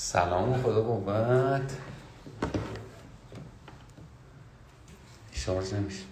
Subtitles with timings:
[0.00, 1.76] سلام و خدا قوت.
[5.32, 6.04] شارژ نمیشه.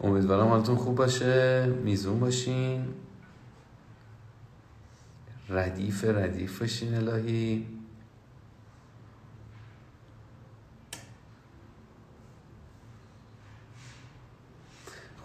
[0.00, 2.94] امیدوارم حالتون خوب باشه میزون باشین.
[5.48, 7.77] ردیف ردیف باشین الهی.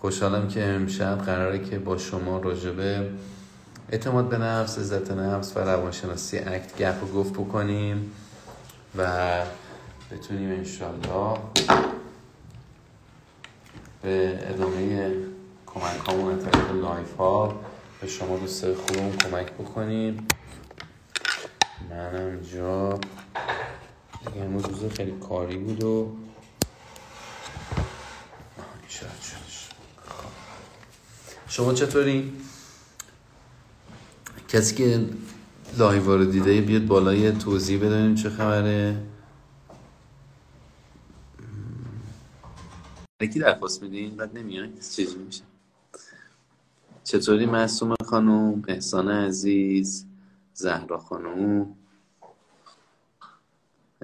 [0.04, 3.10] خوشحالم که امشب قراره که با شما راجبه
[3.90, 8.12] اعتماد به نفس، عزت نفس و روانشناسی ACT گپ و گفت بکنیم
[8.98, 9.42] و
[10.12, 11.38] بتونیم انشالله
[14.02, 15.12] به ادامه
[15.66, 17.60] کمک هامون طریق لایو ها
[18.02, 20.28] به شما دوست خوبم کمک بکنیم.
[21.90, 23.00] منم جا.
[24.26, 26.16] دیگه امروز روز خیلی کاری بود و
[31.54, 32.34] شما چطوری؟
[34.48, 35.10] کسی که
[35.78, 39.04] لایو رو دیده بیاد بالای توضیح بدونیم چه خبره.
[43.22, 45.44] یکی درخواست میدین؟ بعد نمیای چیزی میشه
[47.04, 50.06] چطوری معصوم خانوم احسان عزیز
[50.54, 51.76] زهرا خانوم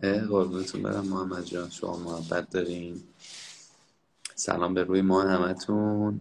[0.01, 1.05] قربونتون برم.
[1.05, 3.03] محمد جان شما محبت دارین.
[4.35, 6.19] سلام به روی ما همتون.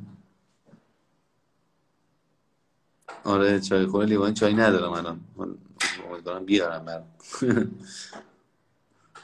[3.24, 5.20] آره چای خوره لیوان چای ندارم الان.
[6.10, 7.06] امیدوارم بیارم برم.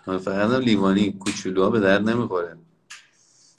[0.18, 2.56] فقط هم لیوانی کوچولوها به درد نمی‌خوره.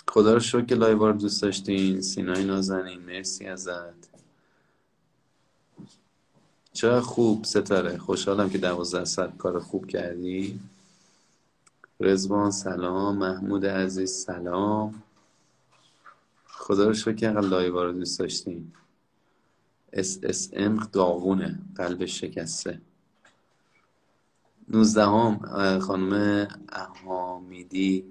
[0.08, 2.02] خدا رو شکر که لایوار دوست داشتین.
[2.02, 4.10] سینای نازنین مرسی ازت.
[6.74, 7.98] چرا خوب ستاره.
[7.98, 10.60] خوشحالم که دوازده ساعت کار خوب کردی.
[12.00, 13.18] رزوان سلام.
[13.18, 15.04] محمود عزیز سلام.
[16.48, 18.74] خدا رو شکر که لایوار رو دوست داشتین.
[20.54, 22.82] ام داغونه قلبش شکسته.
[24.70, 25.40] نوزدهم
[25.80, 28.06] خانم احامیدی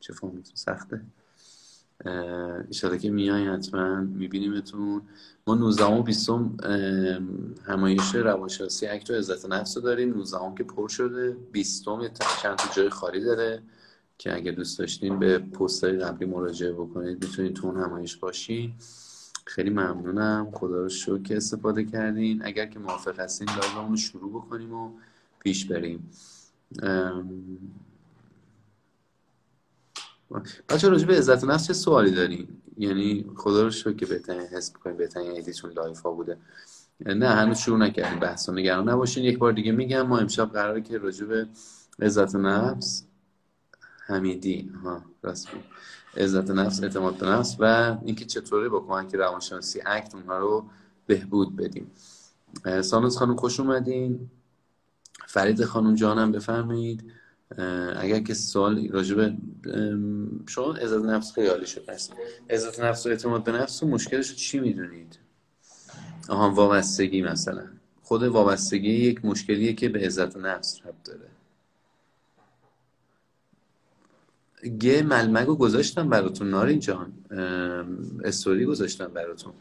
[0.00, 1.00] چه فهمیتون سخته.
[2.68, 5.02] ایشالا که میای حتما میبینیمتون.
[5.46, 6.30] ما 19 و 20
[7.66, 10.14] همایش روانشناسی اکت و عزت نفس رو داریم.
[10.14, 11.36] 19 که پر شده.
[11.52, 11.84] 20
[12.42, 13.62] چند تا جای خالی داره
[14.18, 17.24] که اگه دوست داشتین به پستای قبلی مراجعه بکنید.
[17.24, 18.74] می‌تونید تو اون همایش باشین.
[19.44, 20.50] خیلی ممنونم.
[20.54, 22.44] خدا رو شکر که استفاده کردین.
[22.44, 24.90] اگر که موافق هستین لایومون رو شروع بکنیم و
[25.38, 26.10] پیش بریم.
[30.68, 32.48] بچه راجع به عزت نفس چه سوالی دارین؟
[32.78, 36.36] یعنی خدا رو شکر که بهترین حس بکنیم بهترین عیدیتون لایو ها بوده.
[37.06, 38.20] نه هنوز شروع نکردیم.
[38.20, 39.24] بحث نگران نباشین.
[39.24, 41.46] یک بار دیگه میگم ما امشب قراره که راجع به
[42.00, 43.04] عزت نفس
[44.06, 44.70] حمیدی.
[44.84, 45.48] ها راست
[46.16, 50.64] عزت نفس اعتماد به نفس و اینکه چطوری با کمک روانشناسی اکت اونها رو
[51.06, 51.90] بهبود بدیم.
[52.82, 54.30] سانوس خانم خوش اومدین.
[55.26, 57.12] فرید خانم جانم بفرمایید.
[57.96, 59.34] اگر که سوال راجب
[60.46, 62.12] شما عزت نفس خیالی شد هست
[62.50, 65.18] عزت نفس و اعتماد به نفس و مشکلش چی می‌دونید؟
[66.28, 67.64] آها وابستگی مثلا.
[68.02, 71.28] خود وابستگی یک مشکلیه که به عزت نفس رب داره.
[74.78, 77.12] گه ملمگو گذاشتم براتون نارین جان.
[78.24, 79.52] استوری گذاشتم براتون.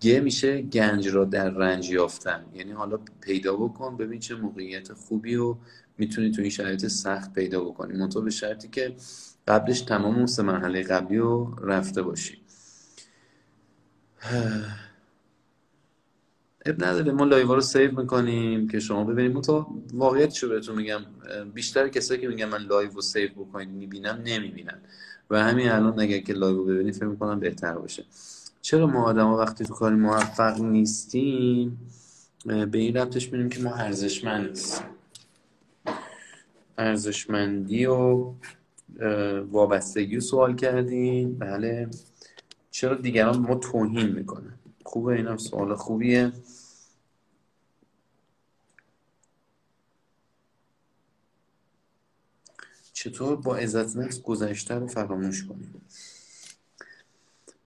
[0.00, 2.44] گه میشه گنج را در رنج یافتن.
[2.54, 5.56] یعنی حالا پیدا بکن ببین چه موقعیت خوبی و
[5.98, 7.98] می‌تونی تو این شرایط سخت پیدا بکنی.
[7.98, 8.94] منطقه به شرطی که
[9.48, 12.42] قبلش تمام اون سه مرحله قبلی رو رفته باشی.
[16.66, 17.12] عیب نداره.
[17.12, 19.40] ما لایوا رو save می‌کنیم که شما ببینیم.
[19.40, 21.00] تو واقعیت شو بهتون میگم؟
[21.54, 24.78] بیشتر کسایی که میگن من لایو رو save بکنید می‌بینم نمی‌بینن.
[25.30, 28.04] و همین الان اگر که لایو رو ببینید فکر می‌کنم بهتر باشه.
[28.62, 31.78] چرا ما آدم ها وقتی تو کاری موفق نیستیم
[32.46, 34.58] به این ربطش می‌بینیم که ما ارزشمند
[36.78, 38.32] ارزشمندی و
[39.50, 41.38] وابستگی سوال کردیم.
[41.38, 41.88] بله.
[42.70, 44.54] چرا دیگران ما توهین می‌کنن؟
[44.92, 46.32] خوبه اینم سوال خوبیه.
[52.92, 55.82] چطور با عزت نفس گذشته رو فراموش کنیم؟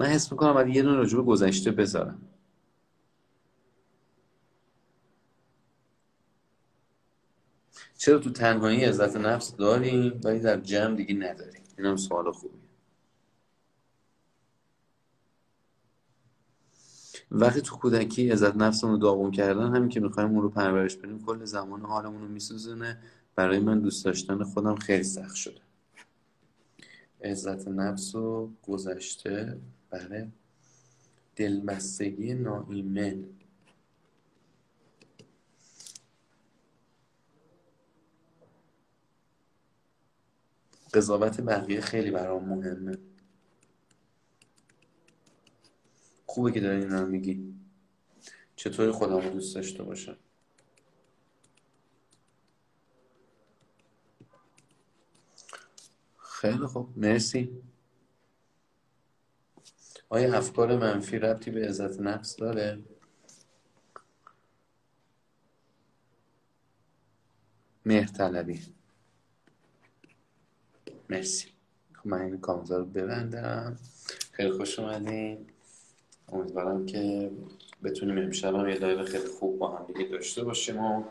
[0.00, 2.28] من حس می‌کنم باید یه دونه راجب گذشته بذارم.
[7.96, 12.65] چرا تو تنهایی عزت نفس داریم ولی در جمع دیگه نداریم؟ این هم سوال خوبی
[17.30, 21.24] وقتی تو کودکی عزت نفسمون رو داغون کردن همین که می‌خوایم اون رو پرورش بدیم
[21.26, 22.98] کل زمان حالمون رو میسوزونه.
[23.34, 25.60] برای من دوست داشتن خودم خیلی سخت شده.
[27.24, 29.58] عزت نفس و گذشته
[29.90, 30.28] بله
[31.36, 33.24] دلبستگی ناایمن.
[40.94, 42.98] قضاوت بقیه خیلی برام مهمه.
[46.36, 47.54] خوبه که داری این رو میگی.
[48.56, 50.16] چطوری خودم رو دوست داشته باشم؟
[56.18, 56.98] خیلی خوب.
[56.98, 57.62] مرسی.
[60.08, 62.82] آیا افکار منفی ربطی به عزت نفس داره؟
[67.86, 68.60] مهرطلبی
[71.10, 71.48] مرسی.
[71.92, 73.76] خب من این کامنتا رو ببندم.
[74.32, 75.55] خیلی خوش اومدین.
[76.32, 77.30] امیدوارم که
[77.84, 81.02] بتونیم امشب هم یه لایو خیلی خوب با هم دیگه داشته باشیم و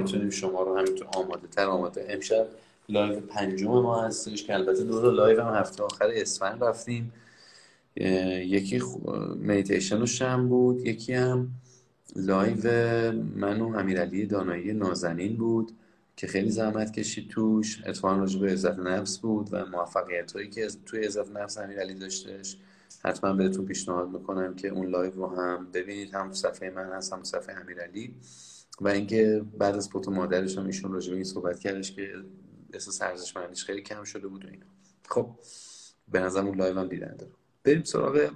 [0.00, 2.06] بتونیم شما رو همینطور آماده تر آماده.
[2.08, 2.46] امشب
[2.88, 7.12] لایو پنجم ما هستش که البته دو تا لایو هم هفته آخر اسفند رفتیم.
[7.96, 8.82] یکی
[9.42, 11.48] مدیتیشن و شم بود یکی هم
[12.16, 12.62] لایو
[13.36, 15.72] من و امیرعلی دانایی نازنین بود.
[16.20, 17.82] که خیلی زحمت کشید توش.
[17.86, 22.56] اتفاقا راجع به عزت نفس بود و موفقیت هایی که توی عزت نفس امیرعلی داشتش
[23.04, 27.22] حتما بهتون پیشنهاد می‌کنم که اون لایو رو هم ببینید هم صفحه من هست هم
[27.22, 28.14] صفحه امیرعلی.
[28.80, 32.14] و اینکه بعد از فوت مادرش هم ایشون راجع به این صحبت کردش که
[32.72, 34.66] احساس ارزشمندیش خیلی کم شده بود و اینا.
[35.08, 35.30] خب
[36.08, 37.32] به نظر اون لایو هم دیدن دارم
[37.64, 38.30] بریم سراغ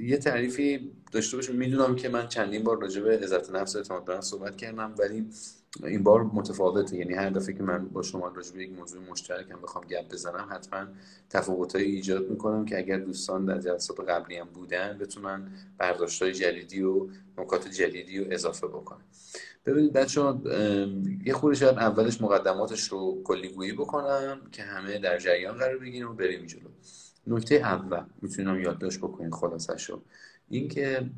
[0.00, 4.20] یه تعریفی داشته باشم می‌دونم که من چندین بار راجع به عزت نفس اعتماد به
[4.20, 5.26] صحبت کردم ولی
[5.84, 6.96] این بار متفاوته.
[6.96, 10.48] یعنی هر دفعه که من با شما راجع به یک موضوع مشترکم بخوام گپ بزنم
[10.50, 10.86] حتما
[11.30, 17.08] تفاوتایی ایجاد می‌کنم که اگر دوستان در جلسات قبلی هم بودن بتونن برداشت جدیدی و
[17.38, 19.04] نکات جدیدی رو اضافه بکنن.
[19.66, 20.40] ببینید بچه ها
[21.24, 26.14] یه خوری شاید اولش مقدماتش رو کلیگویی بکنم که همه در جریان قرار بگیریم و
[26.14, 26.68] بریم جلو.
[27.26, 30.02] نکته اول می‌تونیم یادداشت بکنیم خلاصش رو
[30.48, 31.10] اینکه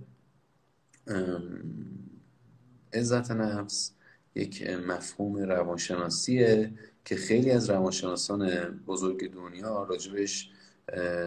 [2.93, 3.93] عزت نفس
[4.34, 6.72] یک مفهوم روانشناسیه
[7.05, 8.49] که خیلی از روانشناسان
[8.87, 10.50] بزرگ دنیا راجبش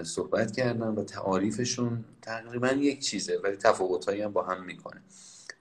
[0.04, 5.02] صحبت کردن و تعاریفشون تقریبا یک چیزه ولی تفاوتهایی هم با هم می‌کنه.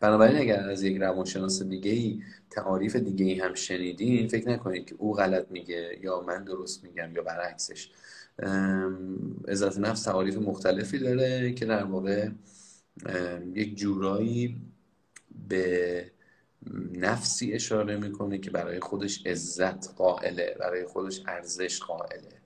[0.00, 4.94] بنابراین اگر از یک روانشناس دیگه ای تعاریف دیگه ای هم شنیدین فکر نکنید که
[4.98, 7.90] او غلط میگه یا من درست میگم یا برعکسش.
[9.48, 12.28] عزت نفس تعاریف مختلفی داره که در واقع
[13.54, 14.60] یک جورایی
[15.48, 16.10] به
[16.92, 22.40] نفسی اشاره می‌کنه که برای خودش عزت قائله برای خودش ارزش قائله.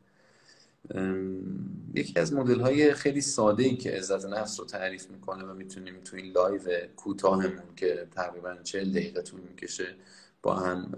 [1.94, 5.94] یکی از مدل های خیلی ساده ای که عزت نفس رو تعریف می‌کنه و می‌تونیم
[6.04, 6.60] تو این لایو
[6.96, 9.94] کوتاهمون که تقریبا چهل دقیقه طول می‌کشه
[10.42, 10.92] با هم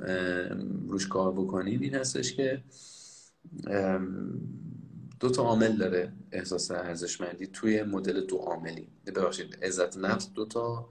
[0.88, 2.62] روش کار بکنیم این هستش که
[5.20, 8.88] دو تا عامل داره احساس ارزشمندی توی مدل دو عاملی.
[9.06, 10.88] ببخشید عزت نفس دو تا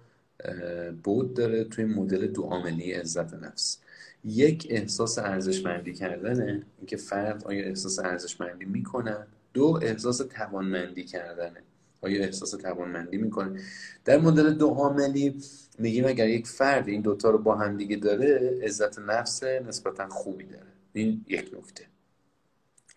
[1.03, 3.79] بود داره توی مدل دو عاملی عزت نفس.
[4.23, 9.17] یک احساس ارزشمندی کردنه اینکه فرد آیا احساس ارزشمندی می‌کنه؟
[9.53, 11.61] دو احساس توانمندی کردنه.
[12.01, 13.61] آیا احساس توانمندی می‌کنه؟
[14.05, 15.41] در مدل دو عاملی
[15.79, 20.45] میگیم اگر یک فرد این دوتا رو با هم دیگه داره عزت نفس نسبتا خوبی
[20.45, 20.67] داره.
[20.93, 21.83] این یک نکته.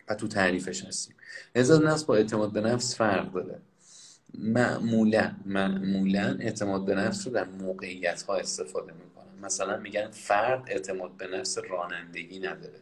[0.09, 1.15] و تو تعریفش هستیم.
[1.55, 3.59] عزت نفس با اعتماد به نفس فرق داره.
[4.37, 9.45] معمولا معمولا اعتماد به نفس رو در موقعیت ها استفاده می‌کنن.
[9.45, 12.79] مثلا میگن فرد اعتماد به نفس رانندگی نداره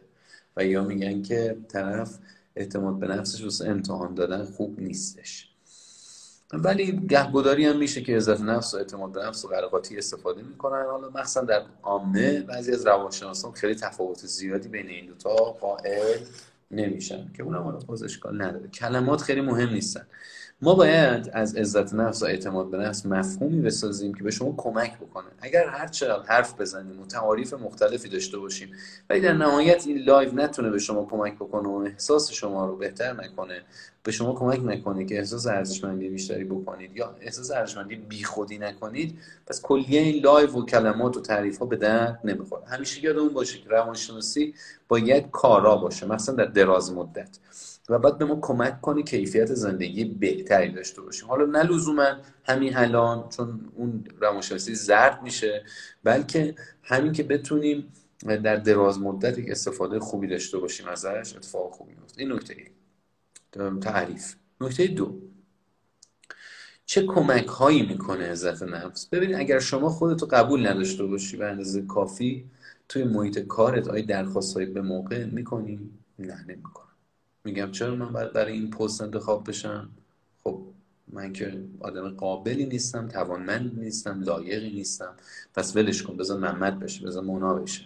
[0.56, 2.18] و یا میگن که طرف
[2.56, 5.48] اعتماد به نفسش واسه امتحان دادن خوب نیستش.
[6.52, 10.84] ولی گهگداری هم میشه که عزت نفس و اعتماد به نفس و قرقاتی استفاده می‌کنن.
[10.84, 16.18] حالا مخصوصا در عامه بعضی از روانشناسان خیلی تفاوت زیادی بین این دوتا قائل
[16.70, 18.02] نمیشن که اونم حالا باز
[18.42, 18.68] نداره.
[18.68, 20.06] کلمات خیلی مهم نیستن.
[20.62, 24.98] ما باید از عزت نفس و اعتماد به نفس مفهومی بسازیم که به شما کمک
[24.98, 25.24] بکنه.
[25.40, 28.72] اگر هر چقدر حرف بزنیم و تعاریف مختلفی داشته باشیم
[29.10, 33.12] ولی در نهایت این لایو نتونه به شما کمک بکنه و احساس شما رو بهتر
[33.12, 33.62] نکنه
[34.02, 39.62] به شما کمک نکنه که احساس ارزشمندی بیشتری بکنید یا احساس ارزشمندی بیخودی نکنید پس
[39.62, 42.66] کلیه این لایو و کلمات و تعریف ها به درد نمی‌خوره.
[42.66, 44.54] همیشه یادمون باشه که روانشناسی
[44.88, 47.38] باید کارا باشه مثلا در دراز مدت.
[47.88, 51.28] و بعد به ما کمک کنه کیفیت زندگی بهتری داشته باشیم.
[51.28, 55.64] حالا نه لزوما همین الان چون اون روانشناسی زرد میشه
[56.04, 57.92] بلکه همین که بتونیم
[58.26, 62.22] در دراز مدت یک استفاده خوبی داشته باشیم ازش اتفاق خوبی میفته.
[62.22, 62.54] این نکته
[63.80, 64.34] تعریف.
[64.60, 65.18] نکته دو.
[66.86, 71.82] چه کمک هایی می‌کنه عزت نفس؟ ببین اگر شما خودتو قبول نداشته باشی به اندازه
[71.82, 72.50] کافی
[72.88, 76.87] توی محیط کارت آیا درخواست به موقع می‌کنی؟ نه نمی‌کنی.
[77.48, 79.88] میگم چرا من باید برای این پست انتخاب بشم؟
[80.44, 80.60] خب
[81.12, 85.14] من که آدم قابلی نیستم توانمند نیستم لایقی نیستم.
[85.54, 87.84] پس ولش کن بذار محمد بشه بذار مونا بشه.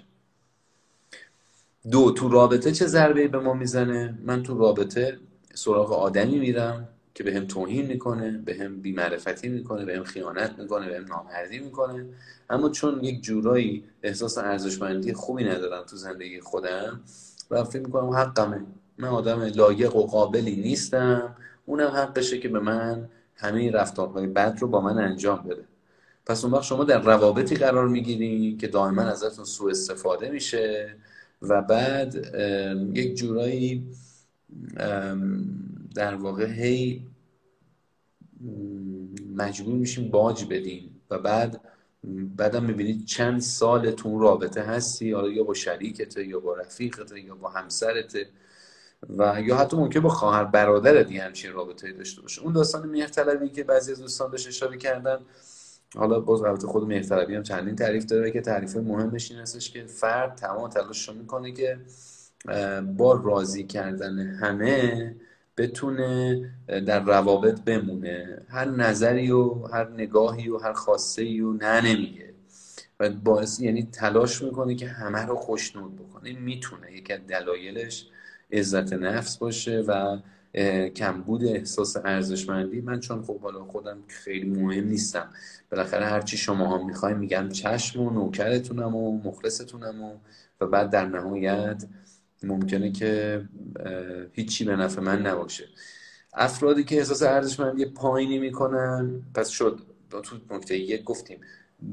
[1.91, 5.19] دو تو رابطه چه ضربه به ما می‌زنه؟ من تو رابطه
[5.55, 10.59] سراغ آدمی میرم که به هم توهین می‌کنه به هم بیمعرفتی می‌کنه به هم خیانت
[10.59, 12.07] می‌کنه به هم نامردی می‌کنه.
[12.51, 17.01] اما چون یک جورایی احساس ارزشمندی خوبی ندارم تو زندگی خودم
[17.51, 18.67] و فکر می‌کنم حقمه.
[19.03, 21.37] من آدم لایق و قابلی نیستم.
[21.67, 25.65] اونم حقشه که به من همه رفتارهای بد رو با من انجام بده.
[26.27, 30.97] پس اون وقت شما در روابطی قرار می‌گیری که دائما ازتون سوء استفاده میشه
[31.43, 32.15] و بعد
[32.95, 33.87] یک جورایی
[35.95, 37.07] در واقع هی
[39.37, 41.61] مجبور میشیم باج بدیم و بعد
[42.37, 45.13] بعدم می‌بینید چند سال تو رابطه هستی.
[45.13, 48.27] حالا یا با شریکته یا با رفیقته یا با همسرته.
[49.09, 52.43] و یا حتی ممکن با خواهر برادر دیگه همچین رابطه داشته باشه.
[52.43, 55.19] اون داستان مهرطلبی که بعضی از دوستان بهش اشاره کردن
[55.97, 59.85] حالا باز البته خود مهرطلبی هم چندین تعریف داره که تعریف مهمش این هستش که
[59.85, 61.79] فرد تمام تلاش رو می‌کنه که
[62.97, 65.17] با راضی کردن همه
[65.57, 68.47] بتونه در روابط بمونه.
[68.49, 72.35] هر نظری و هر نگاهی و هر خاصه و نه نمیگه
[73.01, 76.33] و باعث یعنی تلاش می‌کنه که همه رو خوشنود بکنه.
[76.33, 76.93] می‌تونه.
[76.93, 78.09] یکی از دلایلش
[78.53, 80.19] عزت نفس باشه و
[80.89, 82.81] کمبود احساس ارزشمندی.
[82.81, 85.29] من چون خب بالا خودم خیلی مهم نیستم.
[85.71, 90.17] بالاخره هرچی شما ها می‌خوایم میگم چشم و نوکرتونم و مخلصتونم و
[90.61, 91.85] و بعد در نهایت
[92.43, 93.43] ممکنه که
[94.33, 95.65] هیچی به نفع من نباشه.
[96.35, 99.81] افرادی که احساس ارزشمندی پایینی می‌کنن پس شد.
[100.23, 101.41] تو نکته یک گفتیم.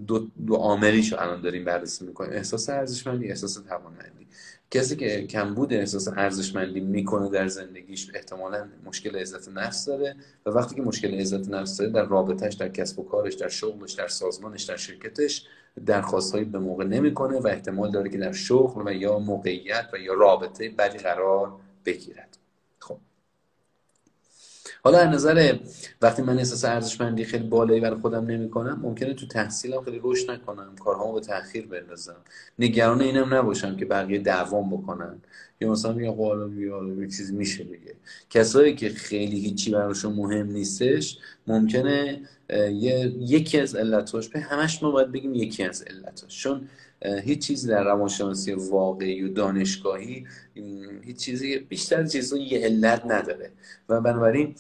[0.08, 2.32] دو, دو عاملیشو الان داریم بررسی می‌کنیم.
[2.34, 4.28] احساس ارزشمندی احساس توانمندی.
[4.72, 10.76] کسی که کمبود احساس ارزشمندی می‌کنه در زندگیش احتمالا مشکل عزت نفس داره و وقتی
[10.76, 14.64] که مشکل عزت نفس داره در رابطهش در کسب و کارش در شغلش در سازمانش
[14.64, 15.46] در شرکتش
[15.86, 20.14] درخواستهایی به موقع نمی‌کنه و احتمال داره که در شغل و یا موقعیت و یا
[20.14, 21.52] رابطه بدی قرار
[21.86, 22.39] بگیرد.
[24.84, 25.58] حالا از نظر
[26.02, 30.76] وقتی من احساس ارزشمندی خیلی بالایی برای خودم نمی‌کنم ممکنه تو تحصیلم خیلی رشد نکنم
[30.76, 32.16] کارهامو به تاخیر بندازم.
[32.60, 35.22] نگران اینم نباشم که بقیه دوام بکنن.
[35.62, 37.96] یا مثلا میگم حالا بیا یه چیزی میشه دیگه.
[38.30, 41.18] کسایی که خیلی هیچی براشون مهم نیستش
[41.48, 42.22] ممکنه
[43.20, 46.70] یکی از علتاش به همش ما باید بگیم یکی از علتاش چون
[47.06, 50.28] هیچ چیزی در روانشناسی واقعی و دانشگاهی
[51.02, 53.52] هیچ چیزی بیشتر چیزا یه علت نداره.
[53.90, 54.56] و بنابراین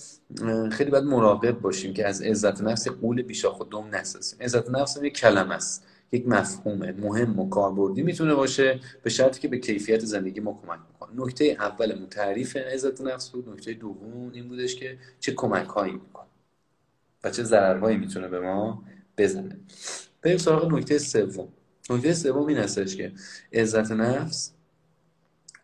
[0.71, 4.39] خیلی باید مراقب باشیم که از عزت نفس قول بیشا خودم نسازیم.
[4.41, 8.79] عزت نفس یک کلمه است یک مفهوم مهم و کاربردی می‌تونه باشه.
[9.03, 13.49] به شرطی که به کیفیت زندگی ما کمک می‌کنه نکته اول تعریف عزت نفس بود.
[13.49, 16.25] نکته دوم این بودش که چه کمک هایی می‌کنه
[17.23, 18.83] و چه ضررهایی می‌تونه به ما
[19.17, 19.57] بزنه.
[20.21, 21.47] بریم سراغ نکته سوم.
[21.89, 23.11] نکته سوم این هستش که
[23.53, 24.51] عزت نفس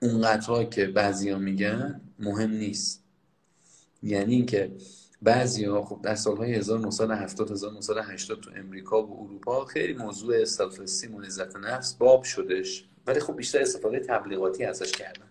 [0.01, 3.03] اونقدرها که بعضیا میگن مهم نیست.
[4.03, 4.71] یعنی اینکه
[5.21, 11.15] بعضی ها خب در سالهای 1970 1980 تو امریکا و اروپا خیلی موضوع سلف استیم
[11.15, 15.25] و عزت نفس باب شدش ولی خب بیشتر استفاده تبلیغاتی ازش کردن.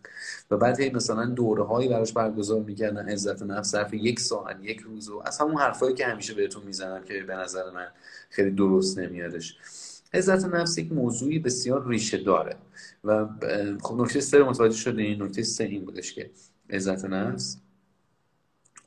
[0.50, 4.80] و بعد هی مثلا دوره هایی براش برگزار می‌کردن عزت نفس صرف یک ساعت یک
[4.80, 7.88] روز و از همون حرفایی که همیشه بهتون می‌زنم که به نظر من
[8.30, 9.56] خیلی درست نمیادش.
[10.14, 12.56] عزت نفس یک موضوعی بسیار ریشه داره.
[13.04, 13.26] و
[13.82, 16.30] خب نکته سه متوجه شده این نکته سه این بودش که
[16.70, 17.58] عزت نفس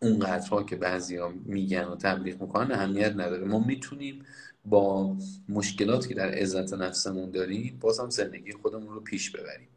[0.01, 3.45] اونقدرها که بعضیا میگن و تبلیغ می‌کنن اهمیت نداره.
[3.45, 4.23] ما می‌تونیم
[4.65, 5.17] با
[5.49, 9.67] مشکلاتی که در عزت نفسمون داریم بازم زندگی خودمون رو پیش ببریم.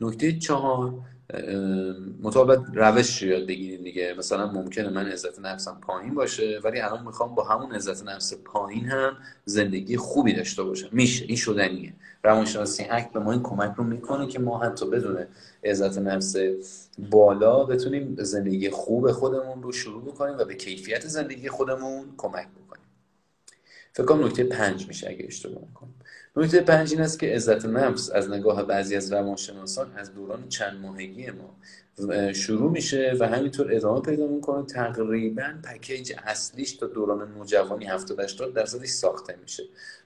[0.00, 1.00] نکته چهار
[2.22, 4.14] مطابق روش یاد بگیریم دیگه.
[4.18, 8.84] مثلا ممکنه من عزت نفسم پایین باشه ولی الان می‌خوام با همون عزت نفس پایین
[8.84, 10.88] هم زندگی خوبی داشته باشم.
[10.92, 11.94] میشه این شدنیه.
[12.24, 15.26] روانشناسی اک به ما این کمک رو می‌کنه که ما حتی بدون
[15.64, 16.36] عزت نفس
[16.98, 22.84] بالا بتونیم زندگی خوب خودمون رو شروع بکنیم و به کیفیت زندگی خودمون کمک بکنیم.
[23.92, 25.94] فکر کنم نکته پنج میشه اگه اشتباه نکنم.
[26.36, 30.80] نکته پنج این است که عزت نفس از نگاه بعضی از روانشناسان از دوران چند
[30.80, 31.56] ماهگی ما
[32.32, 34.66] شروع میشه و همینطور ادامه پیدا می‌کنه.
[34.66, 39.62] تقریبا پکیج اصلیش تا دوران نوجوانی 70 80 درصدش ساخته میشه.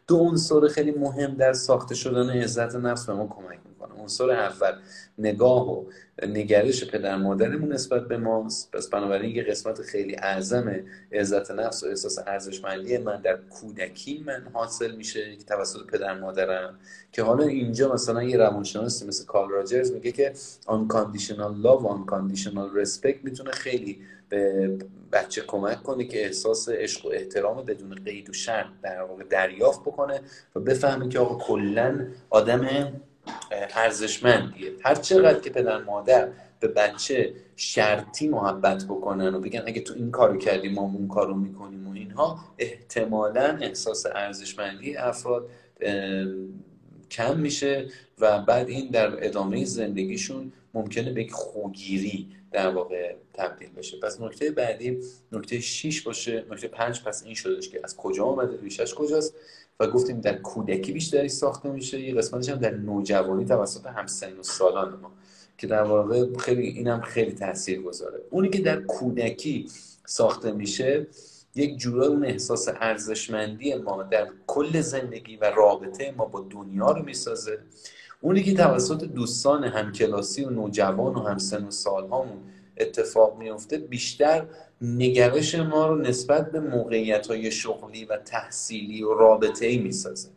[0.09, 4.73] دو عنصر خیلی مهم در ساخته شدن عزت نفس به ما کمک می‌کنه عنصر اول
[5.19, 5.85] نگاه و
[6.27, 8.71] نگرش پدر مادرمون نسبت به ماست.
[8.73, 10.75] پس بنابراین یه قسمت خیلی اعظم
[11.13, 16.79] عزت نفس و احساس ارزشمندی من در کودکی من حاصل میشه که توسط پدر مادرم.
[17.13, 20.33] که حالا اینجا مثلا یه روانشناسی مثل کارل راجرز میگه که
[20.67, 24.69] unconditional love و unconditional respect می‌تونه خیلی به
[25.13, 29.81] بچه کمک کنه که احساس عشق و احترام بدون قید و شرط در واقع دریافت
[29.81, 30.21] بکنه
[30.57, 32.93] و بفهمه که آقا کلا آدم
[33.75, 36.29] ارزشمندیه هر چقدر که پدر مادر
[36.61, 41.35] به بچه شرطی محبت بکنن و بگن اگه تو این کارو کردی ما اون کارو
[41.35, 45.51] می‌کنیم و اینها احتمالا احساس ارزشمندی افراد
[47.11, 53.69] کم میشه و بعد این در ادامه زندگیشون ممکنه به یک خوگیری در واقع تبدیل
[53.73, 54.01] بشه.
[54.01, 54.99] پس نکته بعدی
[55.33, 59.35] نکته 6 باشه نکته 5 پس این شدش که از کجا آمده ریشش کجاست؟
[59.81, 62.01] و گفتیم در کودکی بیشتری ساخته میشه.
[62.01, 65.13] یه قسمتش هم در نوجوانی توسط همسن و سالان ما
[65.59, 69.71] که در واقع خیلی اینم خیلی تاثیر گذاره اونی که در کودکی
[70.07, 71.07] ساخته میشه
[71.55, 77.03] یک جورای اون احساس ارزشمندی ما در کل زندگی و رابطه ما با دنیا رو
[77.05, 77.59] می‌سازه.
[78.21, 82.39] اونی که توسط دوستان همکلاسی و نوجوان و همسن و سالهامون
[82.77, 84.47] اتفاق میفته بیشتر
[84.81, 90.29] نگرش ما رو نسبت به موقعیت های شغلی و تحصیلی و رابطه ای می‌سازه.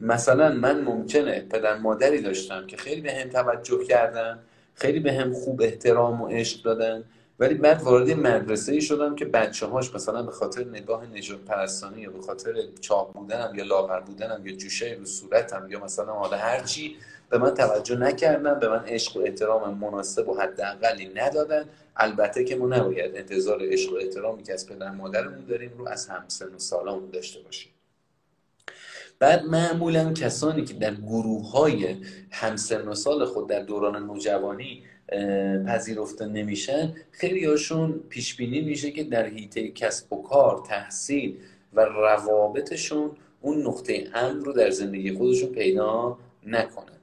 [0.00, 4.38] مثلا من ممکنه پدر مادری داشتم که خیلی به هم توجه کردن
[4.74, 7.04] خیلی به هم خوب احترام و عشق دادن
[7.38, 12.00] ولی بعد وارد مدرسه ای شدم که بچه هاش مثلا به خاطر نگاه نجات پرستانی
[12.00, 16.36] یا به خاطر چاق بودنم یا لاغر بودنم یا جوشه رو صورتم یا مثلا حالا
[16.36, 16.96] هرچی
[17.30, 21.64] به من توجه نکردن به من عشق و احترام مناسب و حداقلی ندادن.
[22.00, 26.08] البته که ما نباید انتظار عشق و احترامی که از پدر مادرمون داریم رو از
[26.08, 27.72] همسن و سالامون داشته باشیم.
[29.18, 31.96] بعد معمولا کسانی که در گروه های
[32.30, 34.82] همسن و سال خود در دوران نوجوانی
[35.66, 41.36] پذیرفته نمیشن خیلی هاشون پیش بینی میشه که در حیطه کسب و کار تحصیل
[41.72, 47.00] و روابطشون اون نقطه امن رو در زندگی خودشون پیدا نکنن.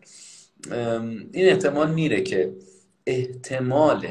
[1.32, 2.54] این احتمال میره که
[3.06, 4.08] احتمال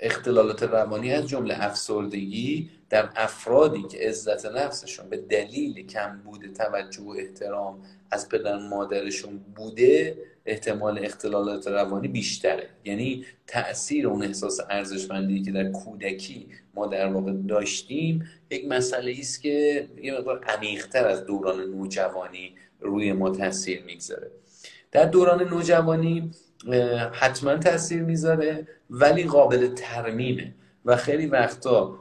[0.00, 7.02] اختلالات روانی از جمله افسردگی در افرادی که عزت نفسشون به دلیل کم بوده توجه
[7.02, 12.68] و احترام از پدر مادرشون بوده احتمال اختلالات روانی بیشتره.
[12.84, 19.42] یعنی تاثیر اون احساس ارزشمندی که در کودکی ما در واقع داشتیم یک مسئله است
[19.42, 24.30] که یه مقدار عمیقتر از دوران نوجوانی روی ما تاثیر می‌گذاره.
[24.92, 26.30] در دوران نوجوانی
[27.12, 28.68] حتما تاثیر می‌ذاره.
[28.90, 30.52] ولی قابل ترمیمه.
[30.86, 31.98] و خیلی وقتا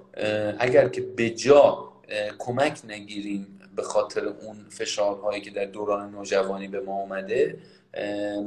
[0.60, 1.92] اگر که به جا
[2.38, 7.58] کمک نگیریم به خاطر اون فشارهایی که در دوران نوجوانی به ما اومده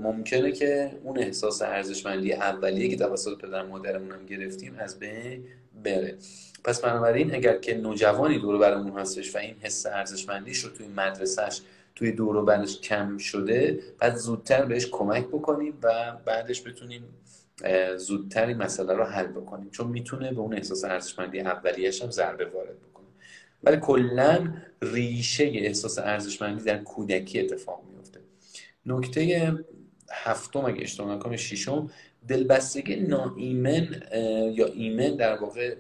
[0.03, 5.45] ممکنه که اون احساس ارزشمندی اولیه که توسط پدر مادرمون هم گرفتیم از بین
[5.85, 6.15] بره.
[6.65, 11.61] پس بنابراین اگر که نوجوانی دور برمون هستش و این حس ارزشمندیش رو توی مدرسهش
[11.95, 17.05] توی دور برش کم شده بعد زودتر بهش کمک بکنیم و بعدش بتونیم
[17.97, 22.45] زودتر این مسئله رو حل بکنیم چون می‌تونه به اون احساس ارزشمندی اولیش هم ضربه
[22.45, 23.07] وارد بکنه.
[23.63, 28.21] ولی کلا ریشه احساس ارزشمندی در کودکی اتفاق میفته
[28.87, 29.55] نکته
[30.11, 31.91] هفتم اگه اشتباه نکنم ششم
[32.29, 34.03] دلبستگی ناایمن
[34.55, 35.75] یا ایمن در واقع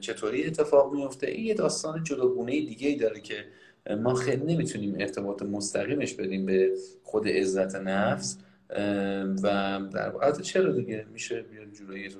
[0.00, 3.44] چطوری اتفاق میفته این یه داستان جداگونه دیگه ای داره که
[4.02, 8.38] ما خیلی نمی‌تونیم ارتباط مستقیمش بدیم به خود عزت نفس.
[9.42, 12.10] و در واقع چرا دیگه؟ میشه جورایی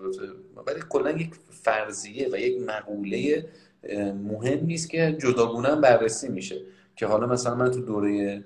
[0.66, 3.46] ولی کلا یک فرضیه و یک مقوله
[4.14, 6.61] مهم نیست که جداگونه بررسی میشه.
[6.96, 8.44] که حالا مثلا من تو دوره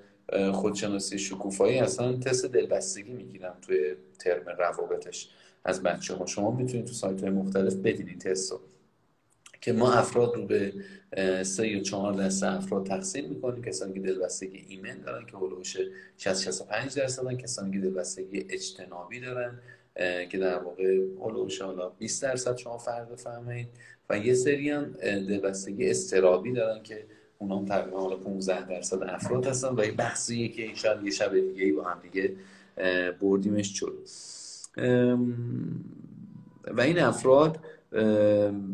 [0.51, 5.29] خودشناسی شکوفایی اصلا تست دلبستگی می‌گیرم توی ترم روابطش
[5.65, 8.59] از بچه ها شما می‌تونید تو سایت های مختلف بدینید تست رو
[9.61, 10.73] که ما افراد رو به
[11.43, 13.61] سه یا چهار دسته افراد تقسیم می‌کنیم.
[13.61, 15.77] کسانی که دلبستگی ایمن دارن که هلوش
[16.17, 19.59] 60 65 درصدن کسانی که دلبستگی اجتنابی دارن
[20.29, 23.67] که در واقع هلوش حالا 20 درصد شما فرق بفهمید
[24.09, 27.05] و یه سری هم دلبستگی استرابی دارن که
[27.37, 31.33] اونا هم تقریبا حالا 15 درصد افراد هستن و یه بحثیه که این یه شب
[31.33, 32.35] دیگه با هم دیگه
[33.21, 33.93] بردیمش جلو.
[36.67, 37.59] و این افراد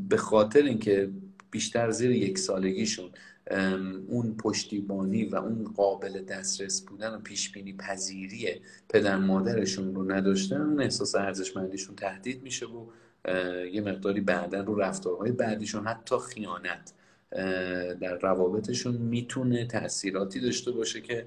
[0.09, 1.09] به خاطر اینکه
[1.51, 3.09] بیشتر زیر یک سالگیشون
[4.07, 10.61] اون پشتیبانی و اون قابل دسترس بودن و پیش بینی پذیری پدر مادرشون رو نداشتن
[10.61, 12.85] اون احساس ارزشمندیشون تهدید میشه و
[13.71, 16.93] یه مقداری بعدا رو رفتارهای بعدیشون حتی خیانت
[18.01, 21.25] در روابطشون می‌تونه تاثیراتی داشته باشه که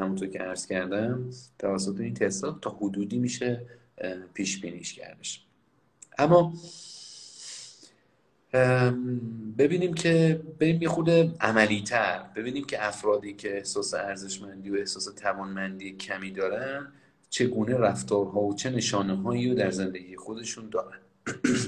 [0.00, 3.62] همونطور که عرض کردم توسط این تستا تا حدودی میشه
[4.34, 5.46] پیش بینیش کردش
[6.18, 6.52] اما
[9.58, 15.04] ببینیم که بریم یه خود عملی تر ببینیم که افرادی که احساس ارزشمندی و احساس
[15.04, 16.92] توانمندی کمی دارن
[17.30, 20.98] چگونه رفتارها و چه نشانه هایی رو در زندگی خودشون دارن.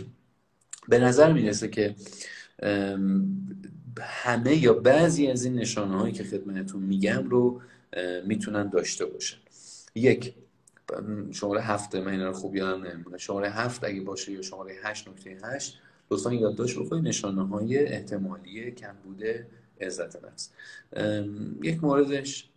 [0.89, 1.95] به نظر می‌رسه که
[4.01, 7.61] همه یا بعضی از این نشانه هایی که خدمتتون میگم رو
[8.27, 9.39] می‌تونن داشته باشن.
[9.95, 10.35] یک
[11.33, 13.19] شماره هفت من اینا رو خوب یادم نمیمونه.
[13.19, 15.81] شماره هفت اگه باشه یا شماره هشت نکته هشت
[16.11, 19.47] لطفا یادداشت بکنید نشانه های احتمالی بوده
[19.81, 20.51] عزت نفس
[21.63, 22.51] یک موردش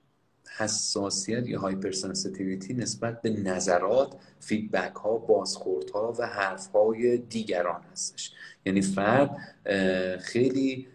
[0.57, 1.91] حساسیت یا هایپر
[2.73, 8.31] نسبت به نظرات فیدبک ها بازخورد ها و حرف های دیگران هستش.
[8.65, 9.37] یعنی فرد
[10.19, 10.87] خیلی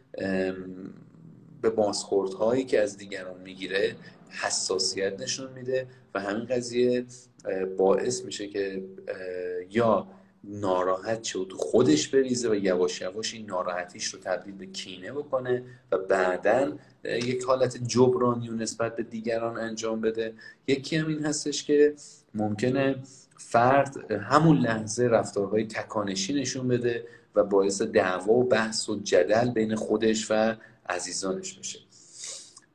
[1.63, 3.97] به بازخورد هایی که از دیگران می‌گیره
[4.29, 7.05] حساسیت نشون میده و همین قضیه
[7.77, 8.85] باعث میشه که
[9.71, 10.09] یا
[10.47, 15.13] ناراحت شه و تو خودش بریزه و یواش یواش این ناراحتیش رو تبدیل به کینه
[15.13, 16.73] بکنه و بعدا
[17.05, 20.35] یک حالت جبرانی و نسبت به دیگران انجام بده.
[20.67, 21.95] یکی هم این هستش که
[22.35, 22.97] ممکنه
[23.37, 29.75] فرد همون لحظه رفتارهای تکانشی نشون بده و باعث دعوا و بحث و جدل بین
[29.75, 30.55] خودش و
[30.89, 31.79] عزیزانش بشه.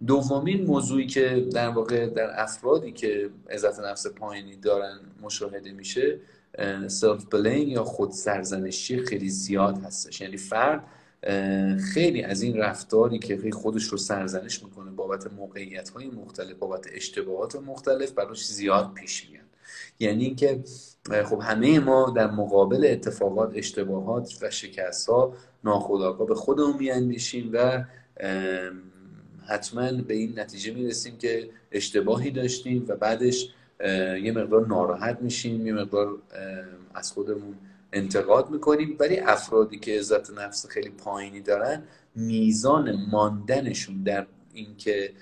[0.08, 6.20] دومین موضوعی که در واقع در افرادی که عزت نفس پایینی دارن مشاهده میشه
[6.88, 10.22] سلف بلین یا خود سرزنشی خیلی زیاد هستش.
[10.22, 10.84] یعنی فرد
[11.94, 17.56] خیلی از این رفتاری که خودش رو سرزنش می‌کنه بابت موقعیت های مختلف بابت اشتباهات
[17.56, 19.46] مختلف براش زیاد پیش میاد.
[20.00, 20.64] یعنی اینکه
[21.26, 27.86] خب همه ما در مقابل اتفاقات اشتباهات و شکست ها ناخودآگاه به خودمون میاندیشیم و
[29.48, 33.50] حتما به این نتیجه می‌رسیم که اشتباهی داشتیم و بعدش
[34.24, 36.18] یه مقدار ناراحت میشیم یه مقدار
[36.94, 37.56] از خودمون
[37.94, 38.96] انتقاد می‌کنیم.
[39.00, 41.84] ولی افرادی که عزت نفس خیلی پایینی دارن
[42.16, 45.14] میزان ماندنشون در اینکه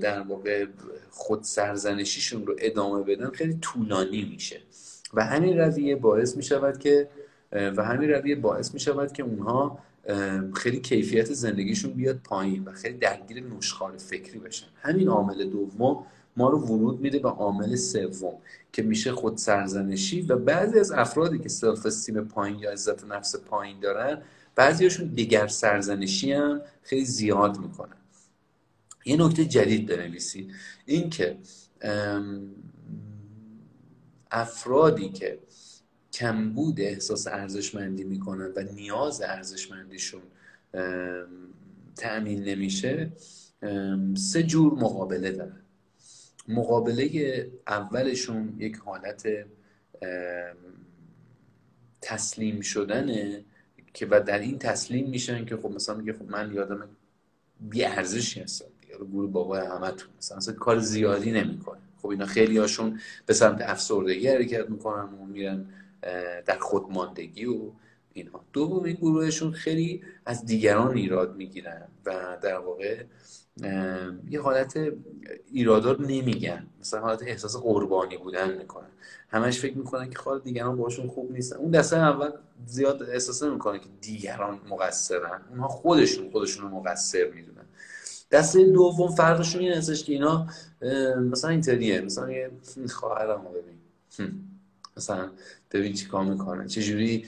[0.00, 0.66] در واقع
[1.10, 4.60] خود سرزنشیشون رو ادامه بدن خیلی طولانی میشه.
[5.14, 7.08] و همین رویه باعث می‌شود که
[7.52, 9.78] و همین رویه باعث می‌شود که اونها
[10.54, 14.66] خیلی کیفیت زندگیشون بیاد پایین و خیلی درگیر نشخار فکری بشن.
[14.82, 18.34] همین عامل دوم ما رو ورود میده به عامل سوم
[18.72, 23.36] که میشه خود سرزنشی و بعضی از افرادی که سلف استیم پایین یا عزت نفس
[23.36, 24.22] پایین دارن
[24.54, 27.96] بعضیشون دیگر سرزنشی هم خیلی زیاد می‌کنن.
[29.04, 30.54] یه نکته جدید بنویسید
[30.86, 31.38] این که
[34.30, 35.38] افرادی که
[36.12, 40.22] کمبود احساس ارزشمندی می‌کنن و نیاز ارزشمندیشون
[41.96, 43.12] تأمین نمیشه
[44.16, 45.63] سه جور مقابله دارن.
[46.48, 49.28] مقابله اولشون یک حالت
[52.02, 53.44] تسلیم شدنه
[53.94, 56.88] که و در این تسلیم میشن که خب مثلا میگه خب من یادم
[57.60, 58.96] بی ارزشی هستم دیگه.
[58.96, 61.80] گروه بابای همتون مثلا, مثلا کار زیادی نمی‌کنه.
[62.02, 65.66] خب اینا خیلی هاشون به سمت افسردگی حرکت می‌کنن و میرن
[66.46, 67.70] در خودماندگی و
[68.12, 73.04] اینها دومین گروهشون خیلی از دیگران ایراد می‌گیرن و در واقع
[74.30, 74.78] یه حالت
[75.52, 76.66] ایرادار نمیگن.
[76.80, 78.88] مثلا حالت احساس قربانی بودن می‌کنن.
[79.28, 81.56] همش فکر می‌کنن که خواهد دیگران باشون خوب نیستن.
[81.56, 82.30] اون دسته اول
[82.66, 85.40] زیاد احساس نمی‌کنه که دیگران مقصرن.
[85.50, 87.64] اونها خودشون خودشون رو مقصر می‌دونن.
[88.30, 90.46] دسته دوم فرقشون این هستش که اینا
[91.30, 92.00] مثلا اینطوریه.
[92.00, 92.50] مثلا یه
[92.88, 94.34] خواهرم ببین.
[94.96, 95.30] مثلا
[95.70, 97.26] ببین چی کار می‌کنن چجوری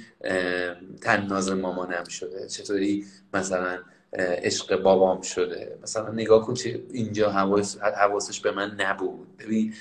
[1.01, 2.47] تناز مامانم شده.
[2.49, 3.79] چطوری مثلا
[4.19, 5.79] عشق بابام شده.
[5.83, 9.37] مثلا نگاه کن چه اینجا حواس حواسش به من نبود.
[9.39, 9.75] ببین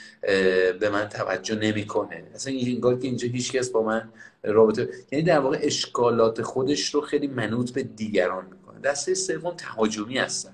[0.79, 2.23] به من توجه نمی‌کنه.
[2.35, 4.09] اصلا انگار که اینجا هیچکس با من
[4.43, 8.79] رابطه یعنی در واقع اشکالات خودش رو خیلی منوط به دیگران می‌کنه.
[8.79, 10.53] دسته سوم تهاجمی هستن.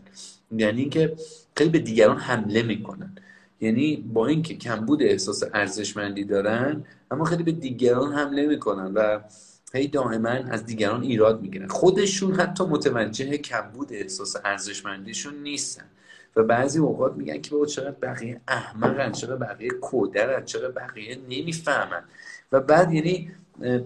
[0.51, 1.15] یعنی اینکه
[1.55, 3.15] خیلی به دیگران حمله می‌کنن.
[3.61, 9.19] یعنی با اینکه کمبود احساس ارزشمندی دارن اما خیلی به دیگران حمله می‌کنن و
[9.73, 11.67] هی دائما از دیگران ایراد می‌گیرن.
[11.67, 15.85] خودشون حتی متوجه کمبود احساس ارزشمندیشون نیستن.
[16.35, 22.03] و بعضی اوقات میگن که بابا چقدر بقیه احمقن چقدر بقیه کودرن چقدر بقیه نمی‌فهمن.
[22.51, 23.31] و بعد یعنی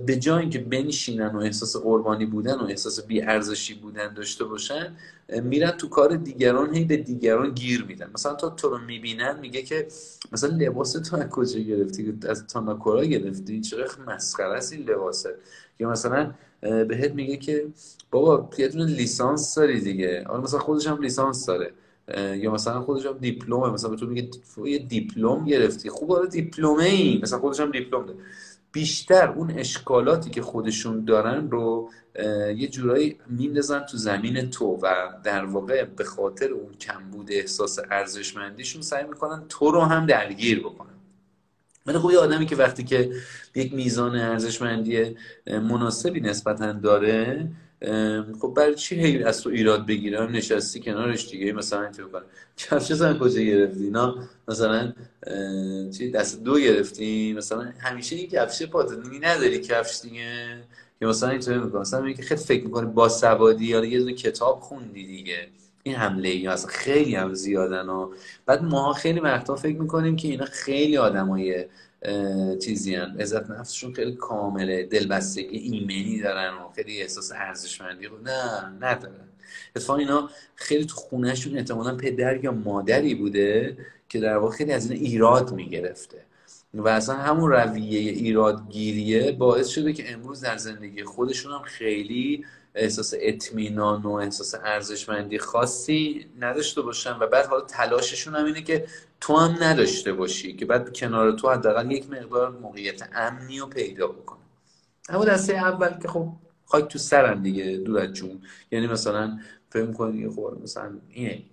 [0.05, 4.95] به جای اینکه بنشینن و احساس قربانی بودن و احساس بیارزشی بودن داشته باشن
[5.43, 8.09] میرن تو کار دیگران هی به دیگران گیر میدن.
[8.13, 9.87] مثلا تا تو رو می‌بینن میگه که
[10.31, 15.35] مثلا لباس تو از کجا گرفتی؟ از تاناکورا گرفتی؟ چقدر مسخره است این لباسه؟
[15.79, 17.65] یا مثلا بهت میگه که
[18.11, 20.23] بابا یه دونه لیسانس داری دیگه.
[20.27, 21.71] حالا مثلا خودش هم لیسانس داره.
[22.37, 24.29] یا مثلا خودش هم دیپلم مثلا به تو میگه
[24.65, 25.89] یه دیپلم گرفتی.
[25.89, 28.19] خوب حالا دیپلمه ای مثلا خودش هم دیپلم داره.
[28.71, 31.89] بیشتر اون اشکالاتی که خودشون دارن رو
[32.57, 38.81] یه جورایی میندازن تو زمین تو و در واقع به خاطر اون کمبود احساس ارزشمندیشون
[38.81, 40.94] سعی می‌کنن تو رو هم درگیر بکنن.
[41.85, 43.11] ولی خب یه آدمی که وقتی که
[43.55, 45.15] یک میزان ارزشمندی
[45.47, 47.47] مناسبی نسبتا داره
[48.41, 51.53] خب برای چی هی از تو ایراد بگیرم نشستی کنارش دیگه.
[51.53, 52.21] مثلا اینطور کنم
[52.57, 53.91] کفش زن کجا گرفتی؟
[54.47, 54.93] مثلا
[55.97, 60.57] چی؟ دست دو گرفتی؟ مثلا همیشه این کفش پاتنی نداری کفش دیگه.
[60.99, 64.59] که مثلا اینطوری می‌کنه مثلا که خیلی فکر می‌کنی با سوادی یا یه دونه کتاب
[64.59, 65.47] خوندی دیگه.
[65.87, 68.13] این حمله ای اصلا خیلی هم زیادن و
[68.45, 71.65] بعد ما خیلی وقتا فکر می‌کنیم که اینا خیلی آدمای
[72.63, 74.83] چیزی هم عزت نفسشون خیلی کامله.
[74.83, 78.17] دلبستگی ایمنی دارن و خیلی احساس ارزشمندی رو.
[78.17, 79.27] نه ندارن.
[79.75, 83.77] اتفاقا اینا خیلی تو خونهشون احتمالا پدر یا مادری بوده
[84.09, 86.17] که در واقع خیلی از این ایراد می‌گرفته.
[86.73, 92.45] و اصلا همون رویه ایرادگیریه باعث شده که امروز در زندگی خودشون هم خیلی
[92.75, 98.87] احساس اطمینان و احساس ارزشمندی خاصی نداشته باشن و بعد حالا تلاششون هم اینه که
[99.21, 104.07] تو هم نداشته باشی که بعد کنار تو حداقل یک مقدار موقعیت امنی رو پیدا
[104.07, 104.39] بکنه.
[105.09, 106.29] اما دسته اول که خب
[106.65, 108.41] خاک تو سرن دیگه دور از جون.
[108.71, 111.43] یعنی مثلا فکر کنی خب مثلا اینه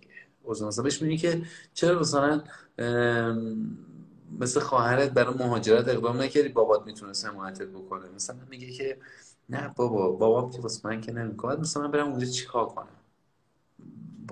[0.49, 1.43] مثلا بهش که
[1.75, 2.43] چرا مثلا
[4.41, 8.09] مثل خواهرت برای مهاجرت اقدام نکردی؟ بابات می‌تونه حمایتت بکنه.
[8.15, 8.97] مثلا میگه که
[9.51, 11.57] نه بابا بابام که واسه من که نمی‌کنه.
[11.57, 12.89] مثلا من برم اونجا چیکار کنم؟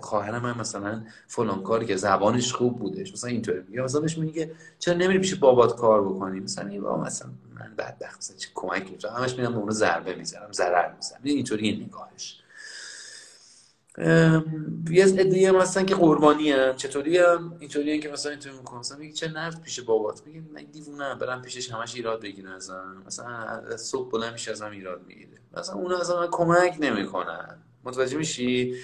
[0.00, 4.50] خواهرم من مثلا فلان کاری که زبانش خوب بودش مثلا اینطوری یا مثلا بهش میگه
[4.78, 8.90] چرا نمیری پیش بابات کار بکنی؟ مثلا این بابا مثلا من بدبخت مثلا چه کمک
[8.90, 11.20] می‌تونم همش میرم به اون ضربه می‌زنم ضرر می‌زنم.
[11.22, 12.42] اینطوری نگاهش.
[14.90, 18.98] یه عده هم هستن که قربانی هم چطوری هم اینطوری که مثلا اینطوری می‌کنم مثلا
[18.98, 20.22] میگه چه نفت پیش بابات.
[20.26, 23.02] میگه من دیوونه برم پیشش همش ایراد بگیره ازم.
[23.06, 25.38] مثلا صبح بلند میشه ازم ایراد می‌گیره.
[25.56, 27.56] مثلا اون از من کمک نمی‌کنن.
[27.84, 28.74] متوجه میشی؟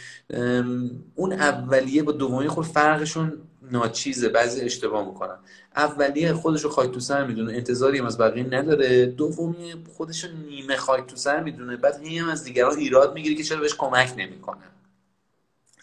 [1.15, 3.33] اون اولیه با دومی خود فرقشون
[3.71, 4.29] ناچیزه.
[4.29, 5.37] بعضی اشتباه می‌کنن.
[5.77, 7.53] اولیه خودش رو خاک تو سر می‌دونه.
[7.53, 9.07] انتظاری هم از بقیه نداره.
[9.07, 11.77] دومی خودش رو نیمه خاک تو سر می‌دونه.
[11.77, 14.69] بعد هم از دیگران ایراد می‌گیره که چرا بهش کمک نمی‌کنن.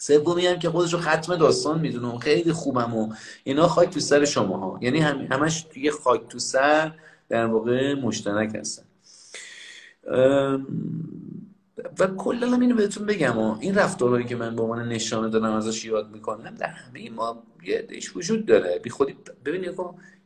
[0.06, 3.12] سومی هم که خودش رو ختم داستان می‌دونه خیلی خوبم و
[3.44, 6.92] اینا خاک تو سر شما ها یعنی هم همش توی خاک تو سر
[7.28, 8.82] در واقع مشترک هستن.
[11.98, 15.52] و کلا هم اینو بهتون بگم و این رفتارهایی که من به عنوان نشانه دارم
[15.52, 18.78] ازش یاد می‌کنم در همه ما یه عدهش وجود داره.
[18.82, 19.74] بی خودی ببینید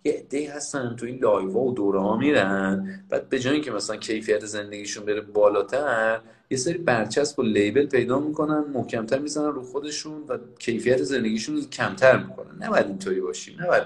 [0.04, 3.96] یه عده هستن تو این لایوا و دوره ها میرن بعد به جایی که مثلا
[3.96, 10.22] کیفیت زندگیشون بره بالاتر یه سری برچسب و label پیدا می‌کنن محکمتر می‌زنن رو خودشون
[10.28, 12.64] و کیفیت زندگیشون کمتر می‌کنن.
[12.64, 13.82] نباید اینطوری باشیم نباید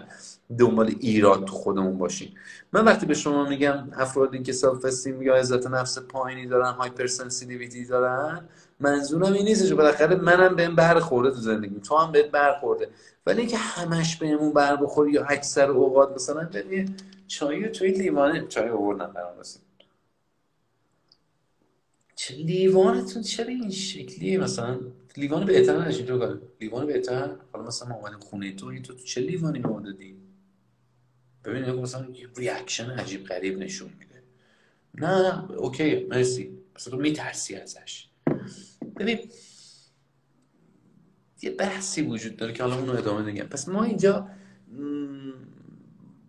[0.58, 2.34] دنبال ایراد تو خودمون باشیم.
[2.72, 8.40] من وقتی به شما میگم افرادی که self-esteem یا عزت نفس پایینی دارن hypersensitivity دارن
[8.80, 12.88] منظورم این نیست که بالاخره منم بهم برخورده تو زندگی تو هم بهت برخورده.
[13.26, 16.94] ولی اینکه همش بهمون بر بخوره یا اکثر اوقات مثلا ببین
[17.26, 18.46] چای توی لیوانه.
[18.48, 19.38] چای آوردم برام
[22.22, 24.80] چه لیوانتون چرا این شکلیه؟ مثلا
[25.16, 29.20] لیوان بهتر نشین تو کار لیوان بهتر؟ حالا مثلا ما اومدیم خونه تو تو چه
[29.20, 30.16] لیوانی به دادی؟
[31.44, 32.06] ببین مثلا
[32.36, 34.22] reaction عجیب غریب نشون میده.
[34.94, 36.58] نه okay مرسی.
[36.76, 38.08] مثلا تو میترسی ازش.
[38.96, 39.18] ببین
[41.42, 43.44] یه بحثی وجود داره که حالا اونو ادامه نگم.
[43.44, 44.28] پس ما اینجا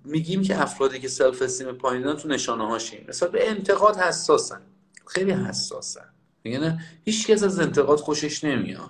[0.05, 4.61] میگیم که افرادی که self-esteem پایین تو نشانه هاش مثلا به انتقاد حساسن.
[5.05, 6.05] خیلی حساسن.
[6.43, 8.89] میگه نه هیچ کس از انتقاد خوشش نمیاد.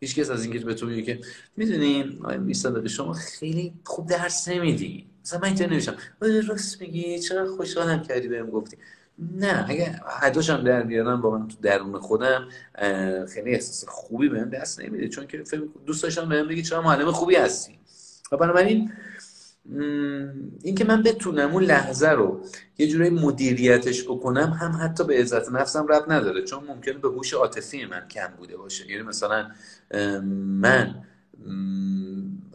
[0.00, 1.20] هیچ کس از اینکه به تو میگه که
[1.56, 5.06] می‌دونی آقای میساد شما خیلی خوب درس نمیدی.
[5.24, 5.96] مثلا من اینطور نمیشم
[6.48, 8.76] راست میگی چقدر خوشحالم کردی بهم گفتی.
[9.18, 12.48] نه اگه حداشم در بیارم با من تو درون خودم
[13.34, 15.08] خیلی احساس خوبی بهم دست نمیده.
[15.08, 15.44] چون که
[15.86, 17.78] دوست داشتم بهم بگی چرا معلم خوبی هستی.
[18.32, 18.92] و بنابراین
[20.62, 22.44] این که من بتونم اون لحظه رو
[22.78, 27.34] یه جوری مدیریتش بکنم هم حتی به عزت نفسم رب نداره چون ممکنه به هوش
[27.34, 28.90] عاطفی من کم بوده باشه.
[28.90, 29.50] یعنی مثلا
[30.34, 30.94] من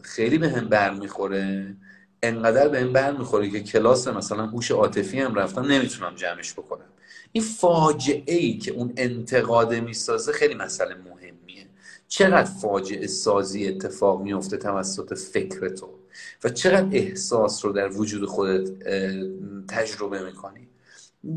[0.02, 1.74] خیلی به هم بر می‌خوره
[2.22, 6.86] انقدر به هم بر می‌خوره که کلاس مثلا هوش عاطفی هم رفتم نمی‌تونم جمعش بکنم.
[7.32, 11.66] این فاجعه ای که اون انتقاد می‌سازه خیلی مسئله مهمیه.
[12.08, 15.95] چقدر فاجعه سازی اتفاق میفته توسط فکر تو؟
[16.44, 18.70] و چقدر احساس رو در وجود خودت
[19.68, 20.60] تجربه می‌کنی؟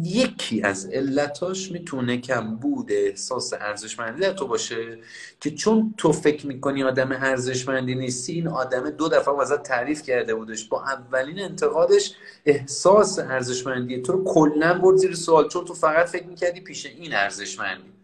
[0.03, 4.97] یکی از علتاش می‌تونه کم بود احساس ارزشمندی تو باشه
[5.39, 10.35] که چون تو فکر می‌کنی آدم ارزشمندی نیستی این آدم دو دفعه ازت تعریف کرده
[10.35, 10.67] بودش.
[10.67, 12.13] با اولین انتقادش
[12.45, 17.13] احساس ارزشمندی تو رو کلا برد زیر سوال چون تو فقط فکر می‌کردی پیش این
[17.13, 17.98] ارزشمندی.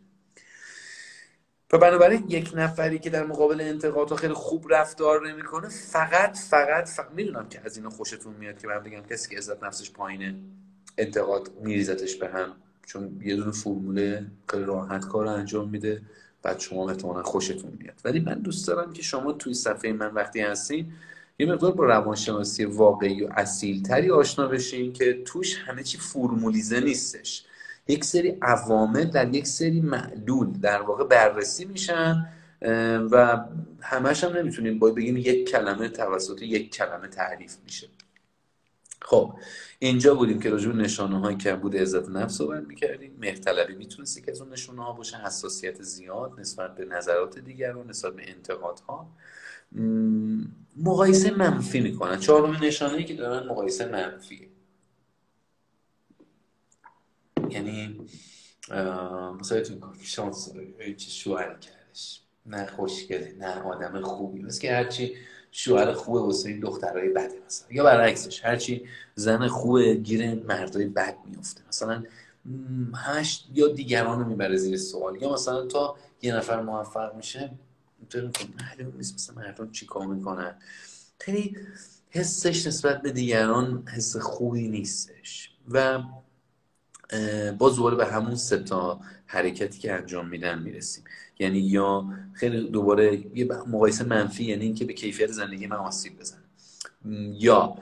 [1.74, 7.12] و بنابراین یک نفری که در مقابل انتقادها خیلی خوب رفتار نمی‌کنه فقط فقط, فقط
[7.12, 10.36] می‌دونم که از اینو خوشتون میاد که من بگم کسی که عزت نفسش پایینه
[10.98, 12.56] انتقاد میریزتش به هم.
[12.86, 16.02] چون یه دونه فرموله خیلی راحت کار انجام میده
[16.44, 18.02] بعد شما احتمالا خوشتون میاد.
[18.06, 20.94] ولی من دوست دارم که شما توی صفحه من وقتی هستین
[21.40, 26.80] یه مقدار با روانشناسی واقعی و اصیل تری آشنا بشین که توش همه چی فرمولیزه
[26.80, 27.46] نیستش.
[27.88, 32.30] یک سری عوامل در یک سری معلول در واقع بررسی میشن
[33.12, 33.46] و
[33.82, 37.88] همش هم نمی‌تونیم باید بگیم یک کلمه توسط یک کلمه تعریف میشه.
[39.02, 39.34] خب
[39.80, 43.18] اینجا بودیم که راجع به نشانه های کمبود عزت نفس صحبت می‌کردیم.
[43.20, 45.18] مهرطلبی می‌تونست که از اون نشانه ها باشه.
[45.18, 49.10] حساسیت زیاد نسبت به نظرات دیگران نسبت به انتقادها.
[50.78, 52.20] مقایسه منفی می‌کنن.
[52.20, 54.48] چهارمین نشانه که دارن مقایسه منفیه.
[57.56, 58.00] یعنی
[59.40, 60.54] مثلا تو شانس
[60.98, 62.22] چه شوهر کردش.
[62.46, 64.42] نه خوشگله نه آدم خوبی.
[64.42, 65.16] مثل که هرچی
[65.52, 67.68] شوهر خوبه واسه این دخترای بده مثلا.
[67.72, 72.04] یا برعکسش هرچی زن خوبه گیر مردای بد میفته مثلا
[72.94, 75.22] همش یا دیگران رو می‌بره زیر سوال.
[75.22, 77.52] یا مثلا تا یه نفر موفق میشه
[78.60, 80.56] معلوم نیست مثلا مردم چیکار می‌کنن.
[81.20, 81.58] خیلی
[82.10, 85.52] حسش نسبت به دیگران حس خوبی نیستش.
[85.70, 86.04] و
[87.58, 91.04] باز دوباره به همون سه تا حرکتی که انجام میدن می‌رسیم.
[91.40, 96.38] یعنی یا خیلی دوباره یه مقایسه منفی یعنی اینکه به کیفیت زندگی من آسیب بزن
[97.40, 97.78] یا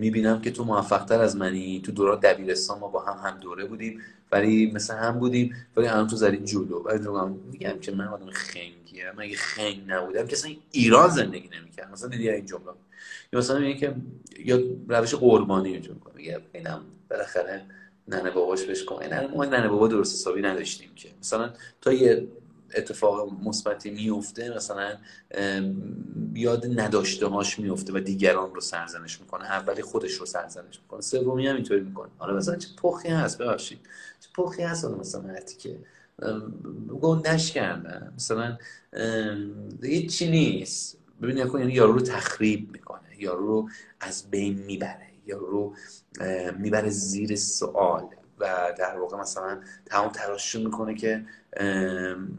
[0.00, 4.00] می‌بینم که تو موفقتر از منی تو دوران دبیرستان ما با هم هم دوره بودیم
[4.32, 6.82] ولی مثل هم بودیم ولی الان تو زدی جلو.
[6.82, 11.92] ولی میگم که من آدم خنگیه من اگه خنگ نبودم که اصلا ایران زندگی نمی‌کردم
[11.92, 12.64] مثلا دیدی این جمله.
[13.32, 13.94] یا مثلا میگه که
[14.38, 15.82] یا روش قربانی
[16.16, 17.62] میگه اینم بالاخره
[18.08, 19.26] ننه باباش بهش کمک ننه.
[19.26, 21.08] ما ننه بابا درست حسابی نداشتیم که.
[21.20, 22.28] مثلا تا یه
[22.74, 24.96] اتفاق مثبتی میفته مثلا
[26.34, 29.44] یاد نداشته هاش میفته و دیگران رو سرزنش می‌کنه.
[29.44, 31.00] اولی خودش رو سرزنش می‌کنه.
[31.00, 32.08] سومی هم اینطوری می‌کنه.
[32.18, 33.78] حالا مثلا چه پخی هست؟ ببخشید.
[34.20, 35.78] چه پخی هست حالا مثلا حتی که؟
[37.00, 38.58] گندش کردن مثلا
[39.80, 43.00] دیگه چی نیست؟ ببینید یعنی یارو رو تخریب می‌کنه.
[43.18, 43.68] یارو رو
[44.00, 45.07] از بین می‌بره.
[45.28, 45.74] یا رو
[46.58, 48.04] می‌بره زیر سوال
[48.40, 48.46] و
[48.78, 51.24] در واقع مثلا تمام تلاش می‌کنه که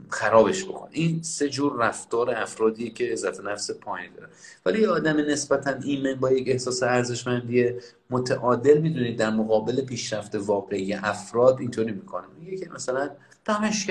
[0.10, 0.90] خرابش بکنه.
[0.92, 4.30] این سه جور رفتار افرادیه که عزت نفس پایین داره.
[4.66, 7.74] ولی آدم نسبتا ایمن با یک احساس ارزشمندی
[8.10, 12.26] متعادل می‌دونید در مقابل پیشرفت واقعی افراد اینطوری می‌کنه.
[12.40, 13.10] میگه که مثلا
[13.46, 13.86] دمش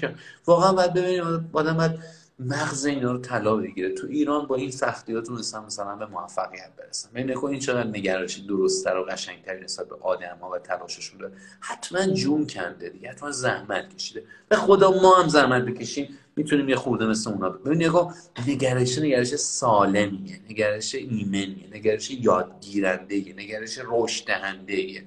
[0.00, 0.14] کرد
[0.46, 1.22] واقعا باید ببینید
[1.52, 1.98] آدم باید
[2.38, 3.94] مغز اینا رو طلا بگیره.
[3.94, 7.08] تو ایران با این سختیات تونستن مثلا به موفقیت برسن.
[7.10, 11.32] ببین نکن این چقدر نگرشی درستتر و قشنگتر نسبت به آدم ها و تلاششون داره.
[11.60, 13.10] حتما جون کنده دیگه.
[13.10, 14.24] حتما زحمت کشیده.
[14.48, 18.14] به خدا ما هم زحمت بکشیم می‌تونیم یه خورده مثل اونا ببین نگاه
[18.48, 25.04] نگرش نگرش سالمیه نگرش ایمنیه نگرش یادگیرنده نگرش رشد دهنده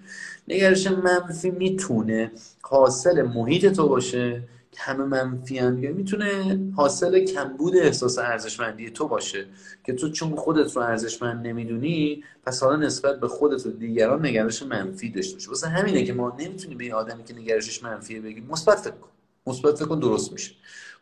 [0.47, 4.43] نگرش منفی می‌تونه حاصل محیط تو باشه.
[4.79, 9.45] همه منفی هم می‌تونه حاصل کمبود احساس ارزشمندی تو باشه
[9.83, 14.63] که تو چون خودت رو ارزشمند نمی‌دونی پس حالا نسبت به خودت و دیگران نگرش
[14.63, 15.49] منفی داشته باشه.
[15.49, 19.09] واسه همینه که ما نمی‌تونیم به این آدمی که نگرشش منفیه بگیم مثبت فکر کن.
[19.47, 20.51] مثبت فکر کن درست میشه.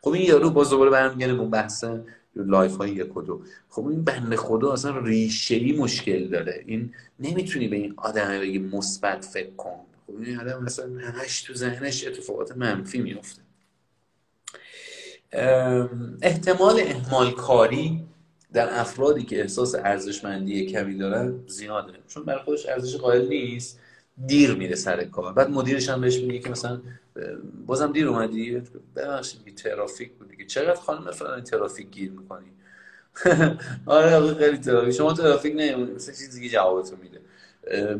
[0.02, 1.84] خب این یارو باز دوباره برمیگرده به بحث
[2.36, 3.42] لایو های یک و دو.
[3.68, 6.64] خب این بنده خدا اصلا ریشه ای مشکل داره.
[6.66, 9.80] این نمی‌تونی به این آدم بگی مثبت فکر کن.
[10.06, 13.45] خب این آدم مثلا همش تو ذهنش اتفاقات منفی میفته
[16.22, 18.04] احتمال اهمال کاری
[18.52, 21.92] در افرادی که احساس ارزشمندی کمی دارن زیاده.
[22.08, 23.80] چون برای خودش ارزش قائل نیست
[24.26, 25.32] دیر میره سر کار.
[25.32, 26.80] بعد مدیرش هم بهش میگه که مثلا
[27.66, 28.62] بازم دیر اومدی؟
[28.96, 30.44] ببخشید ترافیک بود دیگه.
[30.44, 32.46] چقدر خانم فلان ترافیک گیر می‌کنی؟
[33.86, 34.94] آره خیلی ترافیک.
[34.94, 37.20] شما ترافیک نمیمونی مثلا چیزی دیگه جوابتو میده.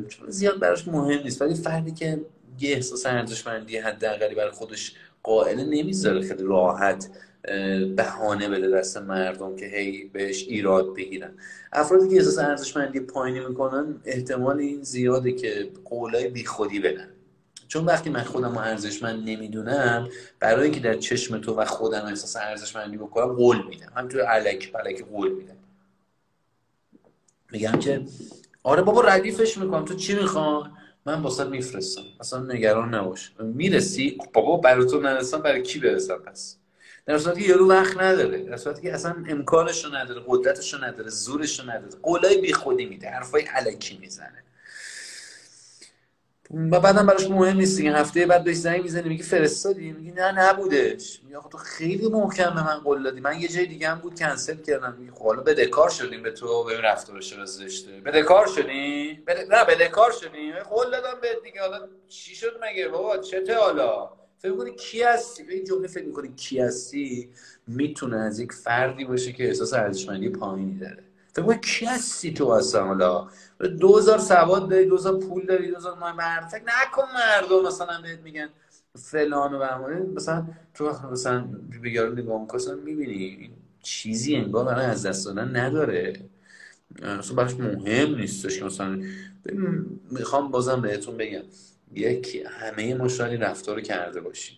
[0.08, 1.42] چون زیاد براش مهم نیست.
[1.42, 2.20] ولی فردی که
[2.60, 7.08] یه احساس ارزشمندی حداقلی برای خودش قائل نمی‌ذاره خیلی راحت
[7.96, 11.30] بهانه بده دست مردم که هی بهش ایراد بگیرن.
[11.72, 17.08] افرادی که احساس ارزشمندی پایینی می‌کنن احتمال این زیاده که قولای بیخودی بدن.
[17.68, 20.08] چون وقتی من خودم رو ارزشمند نمی‌دونم
[20.40, 23.92] برای اینکه در چشم تو و خودم احساس ارزشمندی بکنم قول میدم.
[23.96, 25.56] همینطور علکی پلکی قول میدم.
[27.52, 28.02] میگم که
[28.62, 29.84] آره بابا ردیفش می‌کنم.
[29.84, 30.62] تو چی می‌خوای؟
[31.06, 32.02] من واسه میفرستم.
[32.20, 33.32] اصلا نگران نباش.
[33.40, 36.56] می‌رسی؟ بابا برای تو نرسم برای کی برسم؟ پس.
[37.06, 40.84] در صورتی که یارو وقت نداره در صورتی که اصلا امکانش رو نداره قدرتش رو
[40.84, 44.42] نداره زورش رو نداره قولای بی خودی میده حرفای علکی می‌زنه.
[46.50, 50.32] و بعدم براش مهم نیست دیگه هفته بعد بهش زنگ می‌زنی میگه فرستادی؟ میگه نه
[50.32, 51.20] نبودش.
[51.24, 53.20] میگه تو خیلی محکم به من قول دادی.
[53.20, 54.96] من یه جای دیگه هم بود کنسل کردم.
[54.98, 57.90] میگه خب حالا بدهکار شدیم به تو به رفتارش رو زشته.
[57.90, 59.46] بدهکار شدی؟ بده...
[59.50, 60.54] نه بدهکار شدیم.
[60.58, 61.60] قول دادم به دیگه.
[61.60, 66.04] حالا چی شد مگه؟ بابا چته حالا؟ فکر می‌کنی کی هستی؟ به این جمله فکر
[66.06, 67.28] می‌کنی کی هستی؟
[67.66, 71.02] می‌تونه از یک فردی باشه که احساس ارزشمندی پایینی داره.
[71.32, 73.28] فکر می‌کنی کی هستی تو اصلا؟ حالا
[73.80, 76.48] دوزار سواد داری دوزار پول داری دوزار مرد.
[76.48, 78.48] فکر نکن مردم مثلا بهت میگن
[78.98, 81.48] فلان و بهمانه مثلا تو مثلا
[81.82, 83.50] به یارو نگاه می‌کنی می‌بینی
[83.82, 86.20] چیزی انگار برای از دست دادن نداره.
[87.02, 89.02] اصلا براش مهم نیستش که مثلا
[90.10, 91.42] می‌خوام بازم بهتون بگم.
[91.94, 94.56] یک همه ما شاید رفتار کرده باشیم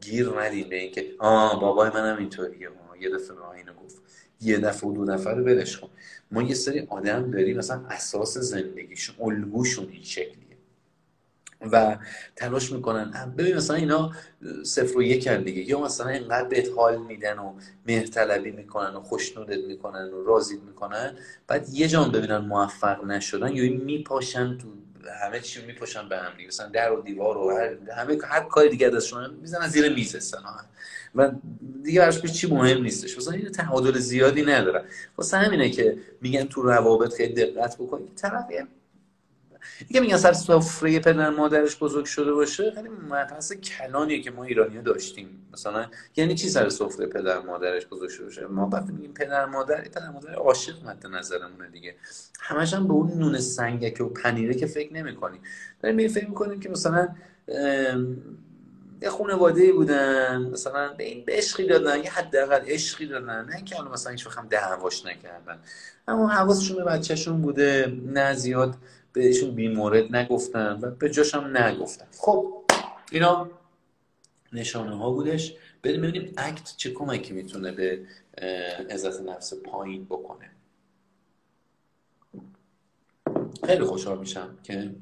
[0.00, 2.68] گیر ندیم به اینکه آه بابای منم اینطوریه.
[3.00, 4.02] یه دفعه به اینو گفت.
[4.40, 5.88] یه دفعه و دو نفر رو کن.
[6.30, 10.34] ما یه سری آدم داریم مثلا اساس زندگیشون الگوشون این شکلیه.
[11.72, 11.98] و
[12.36, 14.12] تلاش می‌کنن ببین مثلا اینا
[14.64, 15.62] صفر و یک دیگه.
[15.62, 17.52] یا مثلا اینقدر بهت حال میدن و
[17.86, 21.16] مهرطلبی می‌کنن و خوشنودت می‌کنن و راضیت می‌کنن.
[21.46, 24.68] بعد یه جان ببینن موفق نشدن یا میپاشن تو
[25.24, 26.48] همه چی میپاشن به هم دیگه.
[26.48, 30.38] مثلا در و دیوار و هر همه هر کاری دیگه دستشون می‌زنن زیر میز هستن
[31.14, 31.30] و
[31.82, 33.18] دیگه براش چی مهم نیستش.
[33.18, 34.84] مثلا این تعادل زیادی نداره.
[35.18, 38.46] واسه همینه که میگن تو روابط خیلی دقت بکنید طرف
[39.88, 44.82] دیگه میگن سر سفره پدر مادرش بزرگ شده باشه خیلی مبحث کلانیه که ما ایرانی
[44.82, 45.46] داشتیم.
[45.52, 45.86] مثلا
[46.16, 50.10] یعنی چی سر سفره پدر مادرش بزرگ شده باشه؟ ما وقتی میگیم پدر مادر پدر
[50.10, 51.94] مادر عاشق مد نظرمونه دیگه.
[52.40, 55.40] همش هم به اون نون سنگک و پنیره که فکر نمی‌کنیم
[55.82, 57.08] داریم فکر می‌کنیم که مثلا
[59.02, 63.44] یه خانواده بودن مثلا به این عشقی دادن یه حداقل عشقی دادن.
[63.44, 65.58] نه که حالا مثلا هیچ هم دعواش نکردن.
[66.08, 68.74] اما حواسشون به بچهشون بوده نه زیاد.
[69.14, 72.06] بهشون بیمورد نگفتن و به جاشم نگفتن.
[72.18, 72.64] خب
[73.12, 73.50] اینا
[74.52, 75.54] نشانه ها بودش.
[75.82, 78.06] بریم ببینیم اکت چه کمکی می‌تونه به
[78.90, 80.50] عزت نفس پایین بکنه.
[83.66, 84.94] خیلی خوشحال میشم که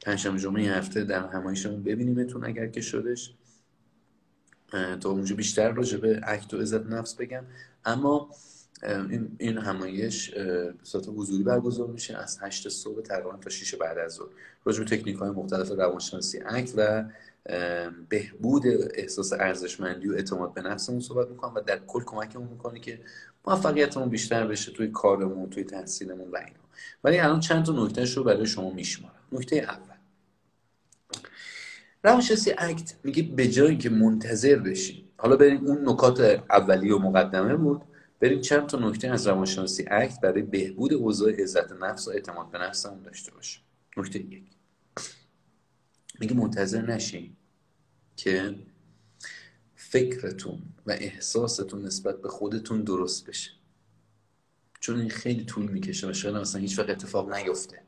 [0.00, 3.34] پنجشنبه جمعه هفته در همایشمون ببینیمتون اگر که شدش.
[5.00, 7.44] تا اونجا بیشتر راجع به اکت و عزت نفس بگم.
[7.84, 8.30] اما
[8.82, 10.34] این, این همایش
[10.82, 12.16] صورت حضوری برگزار میشه.
[12.16, 14.28] از 8 صبح تقریبا تا 6 بعد از ظهر.
[14.64, 17.04] راجع به تکنیک های مختلف روانشناسی اکت و
[18.08, 18.62] بهبود
[18.94, 23.00] احساس ارزشمندی و اعتماد به نفسمون صحبت می‌کنم و در کل کمکمون می‌کنه که
[23.46, 26.60] موفقیتمون بیشتر بشه توی کارمون توی تحصیلمون و اینا.
[27.04, 29.14] ولی الان چند تا نکتهش رو برای شما میشمارم.
[29.32, 29.96] نکته اول.
[32.04, 35.04] روانشناسی اکت میگه به جایی که منتظر بشیم.
[35.16, 36.20] حالا بریم اون نکات
[36.50, 37.82] اولی و مقدمه بود.
[38.20, 42.58] بریم چند تا نکته از روانشناسی اکت برای بهبود اوضاع عزت نفس و اعتماد به
[42.58, 43.62] نفسمون داشته باشیم.
[43.96, 44.44] نکته یک.
[46.20, 47.36] میگه منتظر نشین
[48.16, 48.54] که
[49.74, 53.50] فکرتون و احساستون نسبت به خودتون درست بشه.
[54.80, 57.82] چون این خیلی طول می‌کشه و شاید مثلا هیچ وقت اتفاق نیفته.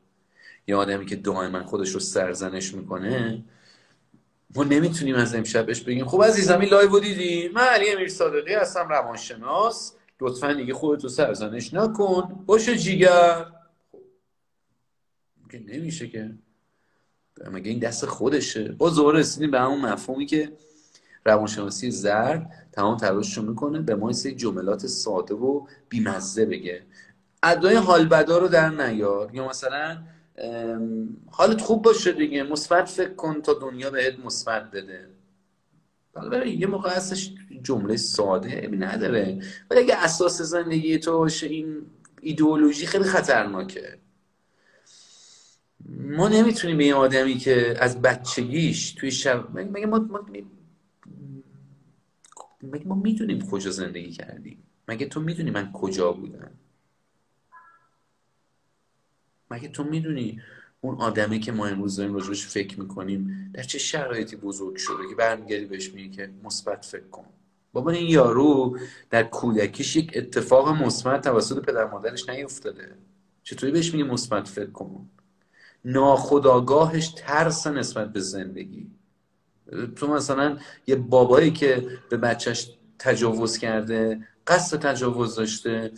[0.67, 3.45] یه آدمی که دائما خودش رو سرزنش می‌کنه
[4.55, 8.89] ما نمی‌تونیم از امشبش بگیم خب عزیزم این لایو دیدی؟ من علی امیر صادقی هستم
[8.89, 9.95] روانشناس.
[10.21, 12.45] لطفا دیگه خودتو سرزنش نکن.
[12.47, 13.45] باشه جیگر.
[13.93, 15.55] خب.
[15.67, 16.31] نمیشه که؟
[17.51, 20.53] مگه این دست خودشه؟ باز رسیدیم به همون مفهومی که
[21.25, 26.83] روانشناسی زرد تمام تلاششو می‌کنه به ما یک جملات ساده و بیمزه بگه.
[27.43, 29.31] ادای حال بدا رو در نیار.
[29.35, 29.99] یا مثلا
[31.31, 32.43] حالت خوب باشه دیگه.
[32.43, 35.18] مثبت فکر کن تا دنیا بهت مثبت بده.
[36.19, 39.43] حالا یه موقع هستش جمله ساده نداره.
[39.71, 41.83] ولی اگه اساس زندگی تو باشه این
[42.23, 43.99] ایدئولوژی خیلی خطرناکه.
[45.89, 50.09] ما نمی‌تونیم به این آدمی که از بچگیش توی شب مگه ما
[52.63, 56.51] مگه ما می‌دونیم کجا زندگی کردیم؟ مگه تو می‌دونی من کجا بودم؟
[59.51, 60.43] مگه تو می‌دونی
[60.81, 65.15] اون آدمی که ما امروز داریم راجبش فکر می‌کنیم در چه شرایطی بزرگ شده که
[65.15, 67.25] برمیگردی بهش میگه که مثبت فکر کن.
[67.73, 68.79] بابا این یارو
[69.11, 72.95] در کودکیش یک اتفاق مثبت توسط پدر مادرش نیفتاده.
[73.43, 75.09] چطوری بهش میگه مثبت فکر کن؟
[75.85, 78.87] ناخداگاهش ترس نسبت به زندگی.
[79.97, 85.93] تو مثلا یه بابایی که به بچهش تجاوز کرده قصد تجاوز داشته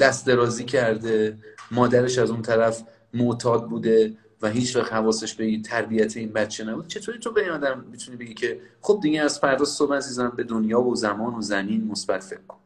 [0.00, 1.38] دست درازی کرده
[1.70, 2.82] مادرش از اون طرف
[3.14, 6.86] معتاد بوده و هیچ وقت حواسش به تربیت این بچه نبود.
[6.86, 10.44] چطوری تو به این آدم می‌تونی بگی که خب دیگه از فردا صبح عزیزم به
[10.44, 12.58] دنیا و زمان و زمین مثبت فکر کن؟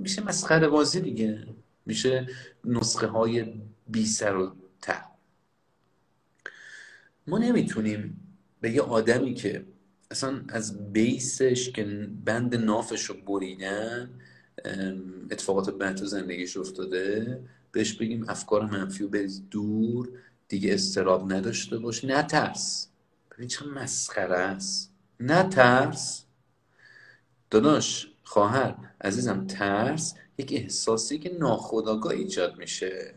[0.00, 1.46] میشه مسخره بازی دیگه.
[1.86, 2.26] میشه
[2.64, 3.54] نسخه های
[3.88, 4.52] بی سر و
[4.82, 5.02] ته.
[7.26, 8.20] ما نمی‌تونیم
[8.60, 9.64] به یه آدمی که
[10.10, 11.84] اصلا از بیسش که
[12.24, 14.10] بند نافش رو بریدن
[15.30, 17.38] اتفاقات بد تو زندگیش افتاده
[17.76, 20.08] بهش بگیم افکار منفی و بریز دور
[20.48, 22.04] دیگه استراب نداشته باش.
[22.04, 22.88] نترس
[23.30, 24.92] ببین چه مسخره است.
[25.20, 26.24] نترس
[27.50, 33.14] داداش خواهر عزیزم ترس یک احساسی که ناخودآگاه ایجاد میشه.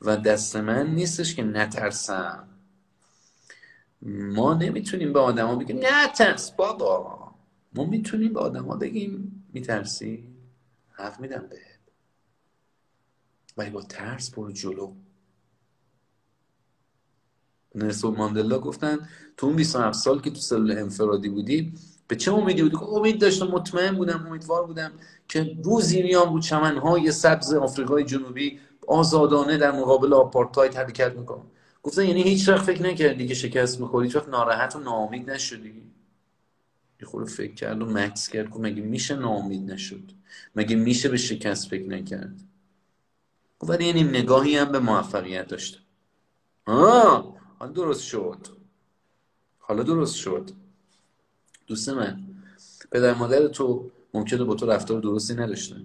[0.00, 2.48] و دست من نیستش که نترسم.
[4.02, 7.34] ما نمی‌تونیم به آدما بگیم نترس بابا.
[7.74, 10.28] ما می‌تونیم به آدما بگیم میترسی؟
[10.92, 11.67] حق میدم بهت.
[13.58, 14.92] ولی با ترس برو جلو.
[17.74, 21.72] نلسون ماندلا گفتن تو اون 27 سال که تو سلول انفرادی بودی
[22.08, 24.92] به چه امیدی بودی؟ امید داشتم مطمئن بودم امیدوار بودم
[25.28, 31.46] که روزی میام رو چمنهای سبز آفریقای جنوبی آزادانه در مقابل آپارتاید حرکت می‌کنم.
[31.82, 35.82] گفتن یعنی هیچ وقت فکر نکردی که شکست می‌خوری؟ هیچ وقت ناراحت و ناامید نشدی؟
[37.00, 40.12] یه خورده فکر کرد و مکس کرد مگه میشه ناامید نشد؟
[40.56, 42.47] مگه میشه به شکست فکر نکرد؟
[43.62, 45.78] ولی این نگاهی هم به موفقیت داشته
[46.66, 48.46] آه حالا درست شد.
[49.58, 50.50] حالا درست شد.
[51.66, 52.20] دوست من
[52.92, 55.84] پدر مادر تو ممکنه با تو رفتار درستی نداشتن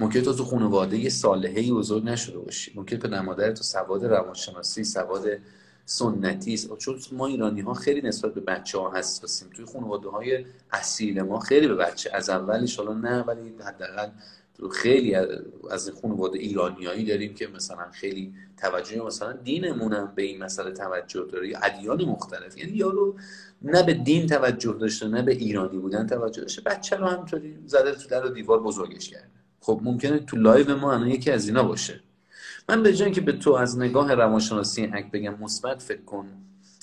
[0.00, 2.72] ممکنه تو تو خانواده یه صالحه بزرگ نشده باشی.
[2.74, 5.26] ممکن پدر مادر تو سواد روانشناسی سواد
[5.84, 9.50] سنتی چون ما ایرانی ها خیلی نسبت به بچه ها حساسیم.
[9.50, 14.08] توی خانواده های اصیل ما خیلی به بچه از اولش حالا نه ولی حداقل
[14.72, 15.14] خیلی
[15.70, 21.24] از خانواده ایرانیایی داریم که مثلا خیلی توجه مثلا دینمون هم به این مسئله توجه
[21.32, 22.58] داره یا ادیان مختلف.
[22.58, 23.16] یعنی یارو
[23.62, 26.62] نه به دین توجه داشته نه به ایرانی بودن توجه داشته.
[26.62, 29.28] بچه رو همینطوری زده تو در دیوار بزرگش کرده.
[29.60, 32.00] خب ممکنه تو لایو ما الان یکی از اینا باشه.
[32.68, 36.26] من به جای که به تو از نگاه روانشناسی ACT بگم مثبت فکر کن.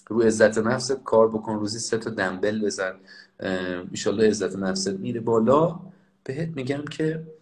[0.07, 2.93] رو عزت نفست کار بکن روزی سه تا دنبل بزن.
[3.39, 5.79] ان عزت نفست میره بالا.
[6.23, 7.34] بهت میگم که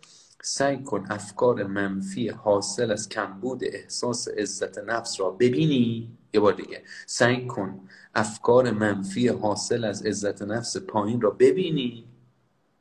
[0.46, 6.18] سعی کن افکار منفی حاصل از کمبود احساس عزت نفس را ببینی.
[6.34, 6.84] یه بار دیگه.
[7.06, 7.80] سعی کن
[8.16, 12.06] افکار منفی حاصل از عزت نفس پایین را ببینی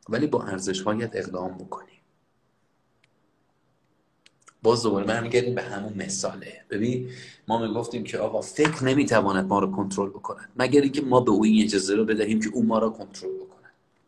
[0.08, 1.92] ولی با ارزش هایت اقدام بکنی.
[4.62, 6.64] باز دوباره برمیگردیم به همون مثاله.
[6.70, 7.10] ببین
[7.48, 11.44] ما می‌گفتیم که آقا فکر نمی‌تواند ما رو کنترل بکنه مگر اینکه ما به او
[11.44, 13.51] این اجازه رو بدهیم که او ما رو کنترل بکنه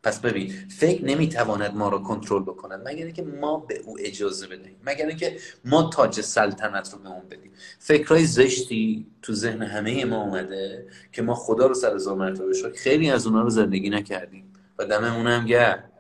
[0.05, 2.89] پس ببین فکر نمی‌تواند ما رو کنترل بکند.
[2.89, 4.77] مگر اینکه ما به او اجازه بدهیم.
[4.87, 7.51] مگر اینکه ما تاج سلطنت رو به اون بدیم.
[7.79, 12.77] فکرهای زشتی تو ذهن همه ما اومده که ما خدا رو سر هزار مرتبه شد
[12.77, 14.45] خیلی از اونها رو زندگی نکردیم.
[14.79, 15.91] و دممون هم گرد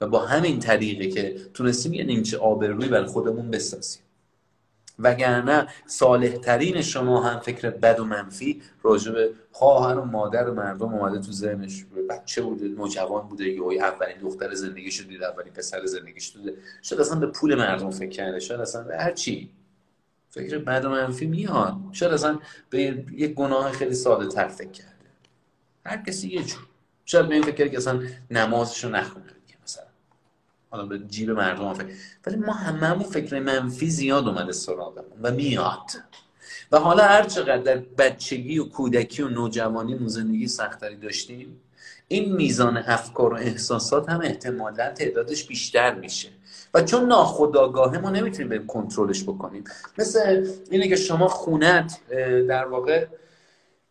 [0.00, 4.03] و با همین طریقه که تونستیم یه نیمچه آبروی بر خودمون بسازیم.
[4.98, 10.54] وگرنه صالح ترین شما هم فکر بد و منفی راجع به خواهر و مادر و
[10.54, 11.84] مردم اومده تو ذهنش.
[12.10, 16.54] بچه بوده نوجوان بوده یا اولین دختر زندگیش رو دیده اولین پسر زندگیش دیده.
[16.82, 19.50] شاید اصلا به پول مردم فکر کرده شاید اصلا به هر چی.
[20.30, 21.76] فکر بد و منفی میاد.
[21.92, 22.38] شاید اصلا
[22.70, 24.90] به یک گناه خیلی ساده تر فکر کرده.
[25.86, 26.66] هر کسی یه جور.
[27.04, 29.33] شاید به این فکر که اصلا نمازشو نخونه.
[30.74, 31.86] حالا به جیب مردم فکر
[32.26, 35.90] ولی ما هممون فکر منفی زیاد اومده سراغمون و میاد.
[36.72, 41.60] و حالا هر چقدر در بچگی و کودکی و نوجوانی و زندگی سختری داشتیم
[42.08, 46.28] این میزان افکار و احساسات هم احتمالا تعدادش بیشتر میشه.
[46.74, 49.64] و چون ناخداگاهه ما نمی‌تونیم به کنترلش بکنیم.
[49.98, 52.00] مثل اینه که شما خونت
[52.48, 53.06] در واقع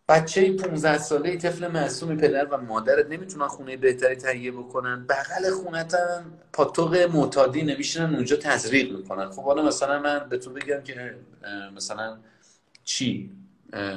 [0.10, 5.06] بچه 15 ساله طفل معصومی پدر و مادرت نمی‌تونن خونه بهتری تهیه بکنن.
[5.10, 9.30] بغل خونتن پاتوق معتادی نمیشنن اونجا تزریق می‌کنن.
[9.30, 11.16] خب حالا مثلا من به تو بگم که
[11.76, 12.18] مثلا
[12.84, 13.32] چی؟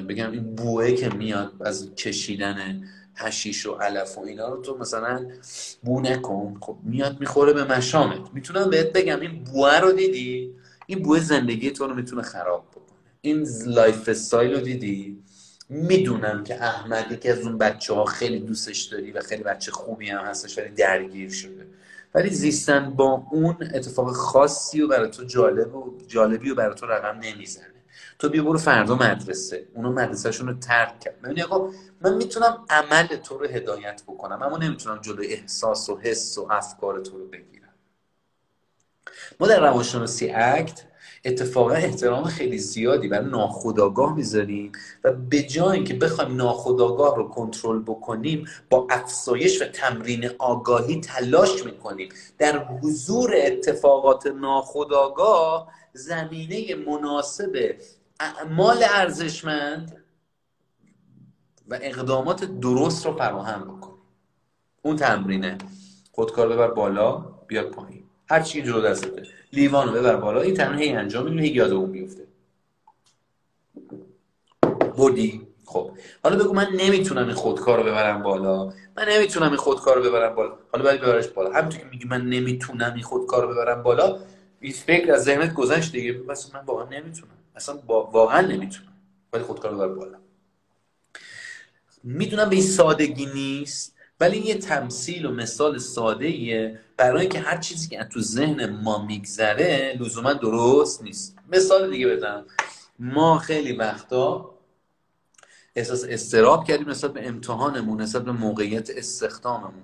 [0.08, 2.82] بگم این بوه که میاد از کشیدن
[3.14, 5.26] حشیش و علف و اینا رو تو مثلا
[5.82, 6.56] بو نکن.
[6.60, 8.34] خب میاد می‌خوره به مشامت.
[8.34, 10.54] می‌تونم بهت بگم این بوه رو دیدی؟
[10.86, 12.98] این بوه زندگی تو رو می‌تونه خراب بکنه.
[13.20, 15.22] این lifestyle رو دیدی؟
[15.68, 20.10] می‌دونم که احمد یکی از اون بچه ها خیلی دوستش داری و خیلی بچه خوبی
[20.10, 21.66] هم هستش ولی درگیر شده.
[22.14, 26.86] ولی زیستن با اون اتفاق خاصی و برای تو جالب و جالبی و برای تو
[26.86, 27.66] رقم نمی‌زنه.
[28.18, 29.68] تو بیا برو فردا مدرسه.
[29.74, 34.58] اونو مدرسهشون رو ترک کرد ببینی آقا من می‌تونم عمل تو رو هدایت بکنم اما
[34.58, 37.74] نمی‌تونم جلوی احساس و حس و افکار تو رو بگیرم.
[39.40, 40.82] ما در روانشناسی اکت
[41.26, 44.72] اتفاقا احترام خیلی زیادی برای ناخودآگاه می‌ذاریم
[45.04, 51.64] و به جای اینکه بخوایم ناخودآگاه رو کنترل بکنیم با افزایش و تمرین آگاهی تلاش
[51.64, 52.08] می‌کنیم.
[52.38, 57.76] در حضور اتفاقات ناخودآگاه زمینه مناسب
[58.20, 60.04] اعمال ارزشمند
[61.68, 63.96] و اقدامات درست رو فراهم بکنیم.
[64.82, 65.58] اون تمرینه.
[66.12, 67.16] خودکار ببر بالا
[67.46, 68.04] بیاد پایین.
[68.30, 69.22] هر چی جلو دستته.
[69.52, 72.26] لیوان رو ببر بالا این تمرین هی انجام میدیم هی یاد اون میفته
[74.96, 75.90] بودی خب.
[76.24, 78.64] حالا بگو من نمی‌تونم این خودکار رو ببرم بالا.
[78.96, 80.58] من نمی‌تونم این خودکار رو ببرم بالا.
[80.72, 81.52] حالا باید ببرش بالا.
[81.52, 84.18] همونطور که میگی من نمی‌تونم این خودکار رو ببرم بالا
[84.60, 86.12] این فکر از ذهنت گذشت دیگه.
[86.12, 87.32] بس من واقعا نمی‌تونم.
[87.56, 88.92] اصلا واقعا نمی‌تونم.
[89.30, 90.18] باید خودکار رو ببر بالا.
[92.04, 93.95] می‌دونم به این سادگی نیست.
[94.20, 99.06] ولی یه تمثیل و مثال ساده ایه برای اینکه هر چیزی که تو ذهن ما
[99.06, 101.36] میگذره لزوما درست نیست.
[101.52, 102.44] مثال دیگه بزنم.
[102.98, 104.50] ما خیلی وقتا
[105.76, 109.82] احساس استراب کردیم نسبت به امتحانمون نسبت به موقعیت استخداممون.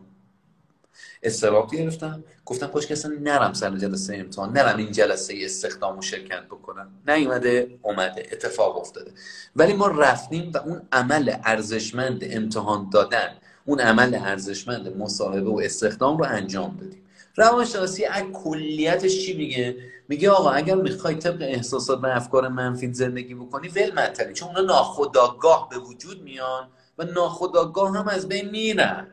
[1.23, 2.25] استراب گرفتم.
[2.45, 6.91] گفتم کاش اصلا نرم سر جلسه امتحان نرم این جلسه استخدام و شرکت بکنم.
[7.09, 9.13] نیومده اومده اتفاق افتاده.
[9.57, 16.19] ولی ما رفتیم و اون عمل ارزشمند امتحان دادن اون عمل ارزشمند مصاحبه و استخدام
[16.19, 17.03] رو انجام دادیم.
[17.37, 19.77] روانشناسی از کلیتش چی میگه؟
[20.09, 24.61] میگه آقا اگر می‌خوای طبق احساسات و افکار منفی زندگی بکنی ول منطقی چون اونا
[24.61, 29.07] ناخداگاه به وجود میان و ناخداگاه هم از بین میرن.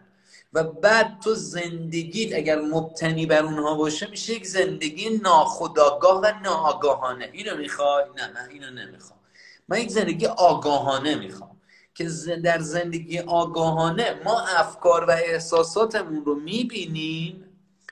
[0.54, 7.30] و بعد تو زندگیت اگر مبتنی بر اونها باشه میشه یک زندگی ناخداگاه و ناآگاهانه.
[7.34, 9.20] اینو می‌خوای؟ نه من اینو نمی‌خوام.
[9.68, 11.59] من یک زندگی آگاهانه می‌خوام.
[12.00, 17.44] که در زندگی آگاهانه ما افکار و احساساتمون رو می‌بینیم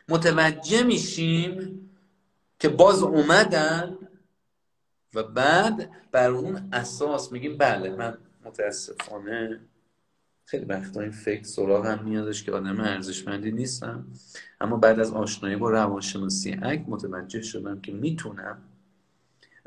[0.09, 1.79] متوجه میشیم
[2.59, 3.97] که باز اومدن
[5.13, 9.59] و بعد بر اون اساس میگیم بله من متاسفانه
[10.45, 14.07] خیلی وقتا این فکر سراغم میادش که آدم ارزشمندی نیستم.
[14.61, 18.57] اما بعد از آشنایی با روانشناسی اک متوجه شدم که می‌تونم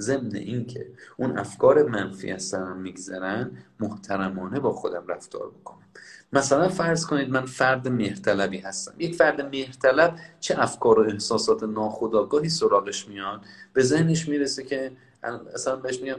[0.00, 0.86] ضمن اینکه
[1.16, 5.86] اون افکار منفی از سرم میگذرن محترمانه با خودم رفتار بکنم.
[6.32, 8.94] مثلا فرض کنید من فرد مهرطلبی هستم.
[8.98, 13.40] یک فرد مهرطلب چه افکار و احساسات ناخودآگاهی سراغش میاد؟
[13.72, 14.92] به ذهنش می‌رسه که
[15.54, 16.18] مثلا بهش میگم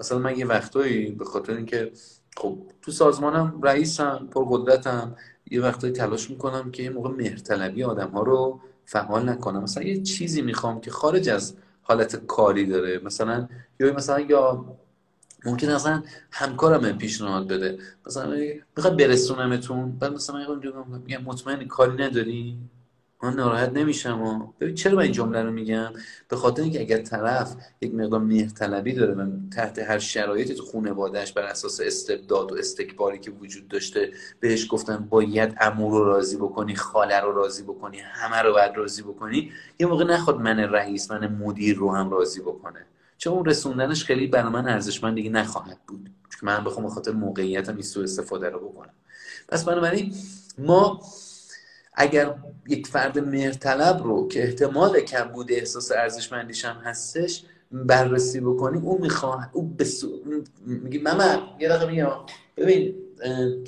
[0.00, 1.92] مثلا من یه وقتایی به خاطر اینکه
[2.36, 5.16] خب تو سازمانم رئیسم پرقدرتم
[5.50, 9.62] یه وقتایی تلاش می‌کنم که یه موقع مهرطلبی آدم ها رو فعال نکنم.
[9.62, 11.54] مثلا یه چیزی می‌خوام که خارج از
[11.88, 13.00] حالت کاری داره.
[13.04, 13.48] مثلا
[13.80, 14.64] یا مثلا یا
[15.44, 17.78] ممکن اصلا همکارم پیشنهاد بده.
[18.06, 18.36] مثلا
[18.76, 20.60] می‌خواد برسونمتون بعد مثلا
[21.06, 22.56] میگم مطمئنی کاری نداری؟
[23.22, 25.92] من ناراحت نمیشم و ببین چرا من این جمله رو میگم
[26.28, 31.32] به خاطر اینکه اگر طرف یک مقدار مهرطلبی داره و تحت هر شرایطی تو خانواده‌اش
[31.32, 36.74] بر اساس استبداد و استکباری که وجود داشته بهش گفتن باید امور رو راضی بکنی
[36.74, 41.26] خاله رو راضی بکنی همه رو باید راضی بکنی یه موقع نخواد من رئیس من
[41.26, 42.86] مدیر رو هم راضی بکنه.
[43.18, 46.10] چون اون رسوندنش خیلی برای من ارزشمند دیگه نخواهد بود.
[46.30, 48.92] چون من بخوام به خاطر موقعیتم این سوء استفاده رو بکنم.
[49.48, 50.14] پس بنابراین
[50.58, 51.00] ما
[52.00, 52.34] اگر
[52.68, 59.00] یک فرد مهرطلب رو که احتمال کم بوده احساس ارزشمندیش هم هستش بررسی بکنیم او
[59.00, 60.08] می‌خواد او بسو...
[60.66, 62.10] میگه ماما یه دقیقه میگم.
[62.56, 62.94] ببین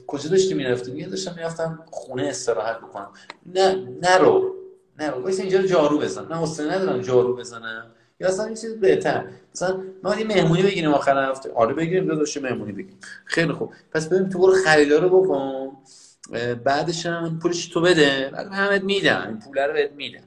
[0.06, 3.08] کجا داشتی می‌رفتی؟ میگه داشتم می‌رفتم خونه استراحت بکنم.
[3.54, 4.54] نه نرو.
[4.98, 5.22] نرو.
[5.22, 6.22] وایس اینجا جارو بزن.
[6.22, 7.86] من حوصله ندارم جارو بزنم.
[8.20, 9.24] یا اصلا این چیز بهتر.
[9.54, 11.52] مثلا ما یه مهمونی بگیریم آخر هفته.
[11.52, 12.98] آره بگیریم داداش مهمونی بگیریم.
[13.24, 13.72] خیلی خوب.
[13.92, 15.72] پس ببین تو برو خریدارو بکن.
[16.64, 18.30] بعدش هم پولش تو بده.
[18.32, 20.22] بعد همت میدم این پول رو بهت میدم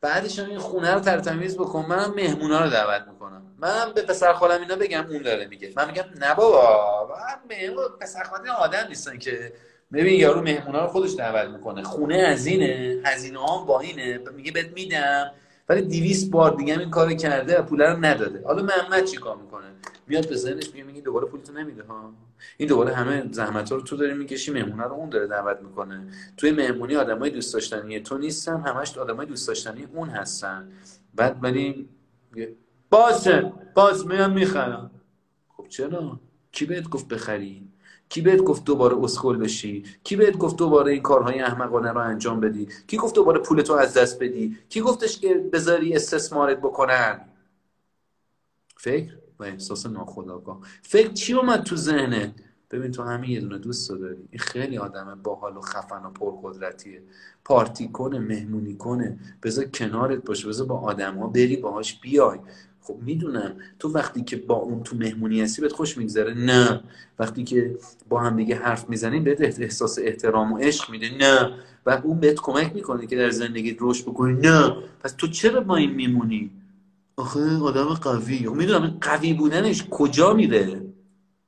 [0.00, 1.86] بعدش هم این خونه رو ترتمیز بکن.
[1.88, 3.42] منم مهمونا رو دعوت می‌کنم.
[3.58, 5.72] منم به پسر خالم اینا بگم اون داره میگه.
[5.76, 7.08] من میگم نه بابا.
[7.50, 9.52] مهمون پسر خالم آدم نیستن که.
[9.92, 11.82] ببین یارو مهمونا رو خودش دعوت می‌کنه.
[11.82, 13.38] خونه از اینه هزینه.
[13.40, 14.20] هم با اینه.
[14.36, 15.30] میگه بهت میدم.
[15.68, 18.42] ولی 200 بار دیگه این کارو کرده و پول رو نداده.
[18.44, 19.66] حالا محمد چیکار می‌کنه؟
[20.06, 22.12] میاد به ذهنش میگه میگه دوباره پولتو نمیده ها.
[22.56, 26.06] این دوباره همه زحمت رو تو داری می‌کشی مهمونه رو اون داره دعوت می‌کنه.
[26.36, 30.72] توی مهمونی آدمای دوست داشتنی تو نیستن همش آدمای دوست داشتنی اون هستن.
[31.14, 31.88] بعد ولی
[32.90, 34.90] بازه باز میام می‌خرم.
[35.48, 36.20] خب چرا؟
[36.52, 37.65] کی بهت گفت بخری؟
[38.08, 42.40] کی بهت گفت دوباره اسکل بشی؟ کی بهت گفت دوباره این کارهای احمقانه رو انجام
[42.40, 47.20] بدی؟ کی گفت دوباره پولتو از دست بدی؟ کی گفتش که بذاری استثمارت بکنن؟
[48.76, 50.60] فکر؟ و احساس ناخودآگاه.
[50.82, 52.32] فکر چی اومد تو ذهنت؟
[52.70, 54.28] ببین تو همین یه دونه دوست داری.
[54.30, 57.02] این خیلی آدم باحال و خفن و پرقدرتیه.
[57.44, 59.18] پارتی کنه مهمونی کنه.
[59.42, 60.48] بذار کنارت باشه.
[60.48, 62.38] بذار با آدم ها بری باهاش بیای.
[62.86, 63.56] خب می‌دونم.
[63.78, 66.34] تو وقتی که با اون تو مهمونی هستی بهت خوش میگذره.
[66.34, 66.80] نه.
[67.18, 67.78] وقتی که
[68.08, 71.10] با هم دیگه حرف می‌زنیم بهت احساس احترام و عشق میده.
[71.18, 71.52] نه.
[71.86, 74.32] و اون بهت کمک می‌کنه که در زندگی رشد بکنی.
[74.32, 74.76] نه.
[75.00, 76.50] پس تو چرا با این میمونی؟
[77.16, 78.38] آخه آدم قوی.
[78.38, 80.82] خب می‌دونم قوی بودنش کجا میره؟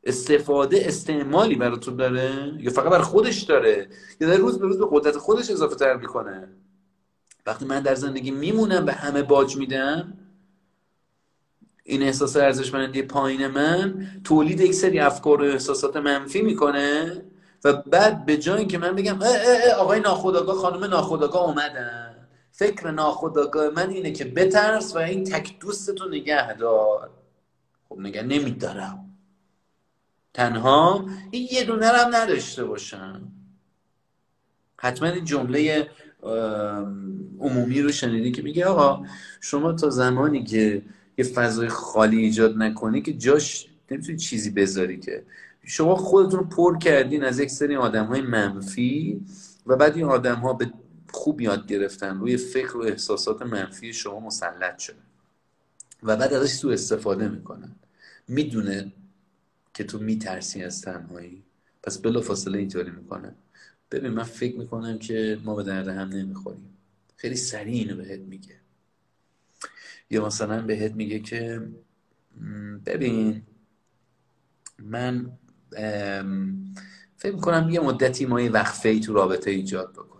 [0.05, 3.89] استفاده استعمالی براتون داره؟ یا فقط بر خودش داره؟
[4.21, 6.49] یا در روز به روز به قدرت خودش اضافه تر می‌کنه؟
[7.47, 10.13] وقتی من در زندگی میمونم به همه باج میدم
[11.89, 17.23] این احساس ارزشمندی پایین من تولید یک سری افکار و احساسات منفی می‌کنه
[17.65, 22.15] و بعد به جای که من بگم اه اه آقای ناخداگاه خانم ناخداگاه اومدن.
[22.53, 27.11] فکر ناخداگاه من اینه که بترس و این تک دوستتو نگه دار.
[27.89, 29.05] خب نگه نمیدارم.
[30.35, 33.23] تنها این یه دونه هم نداشته باشم.
[34.77, 35.91] حتما این جمله
[37.41, 39.07] عمومی رو شنیدی که میگه آقا
[39.41, 40.83] شما تا زمانی که
[41.19, 45.25] یه فضای خالی ایجاد نکنی که جاش نمی‌تونی چیزی بذاری که.
[45.65, 49.21] شما خودتون رو پر کردین از یک سری آدم های منفی
[49.67, 50.71] و بعد این آدم ها به
[51.11, 52.19] خوب یاد گرفتن.
[52.19, 54.97] روی فکر و احساسات منفی شما مسلط شده
[56.03, 57.77] و بعد ازش سو استفاده می‌کنن.
[58.29, 58.93] می‌دونه
[59.75, 61.43] که تو میترسی از تنهایی.
[61.83, 63.35] پس بلا فاصله اینطوری می‌کنه
[63.91, 66.77] ببین من فکر می‌کنم که ما به درد هم نمی‌خوریم.
[67.17, 68.55] خیلی سریع اینو بهت میگه
[70.11, 71.69] یا مثلا بهت میگه که
[72.87, 73.43] ببین
[74.79, 75.31] من
[77.17, 80.19] فکر می‌کنم یه مدتی ما یه وقفه ای تو رابطه ایجاد بکنیم.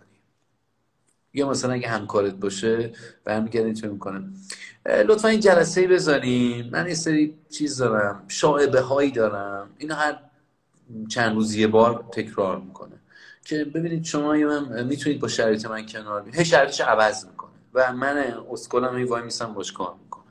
[1.33, 2.91] یا مثلا اگه همکارت باشه
[3.23, 4.33] برمیگردین چه می‌کنم؟
[4.85, 9.69] لطفا این جلسه ای بذاریم من یه سری چیز دارم شاعبه هایی دارم.
[9.77, 10.19] اینو هر
[11.09, 12.95] چند روز یه بار تکرار می‌کنه.
[13.45, 16.39] که ببینید شما من می‌تونید با شرایط من کنار بیاید.
[16.39, 17.38] هی شرایطش عوض می‌کنه.
[17.95, 18.17] من
[18.51, 20.23] اسکلم هی وای میسم باش کار می‌کنم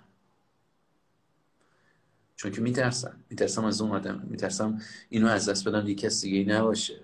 [2.36, 4.26] چون که میترسم میترسم از اون آدم.
[4.30, 7.00] میترسم اینو از دست بدم یکی کس دیگه نباشه.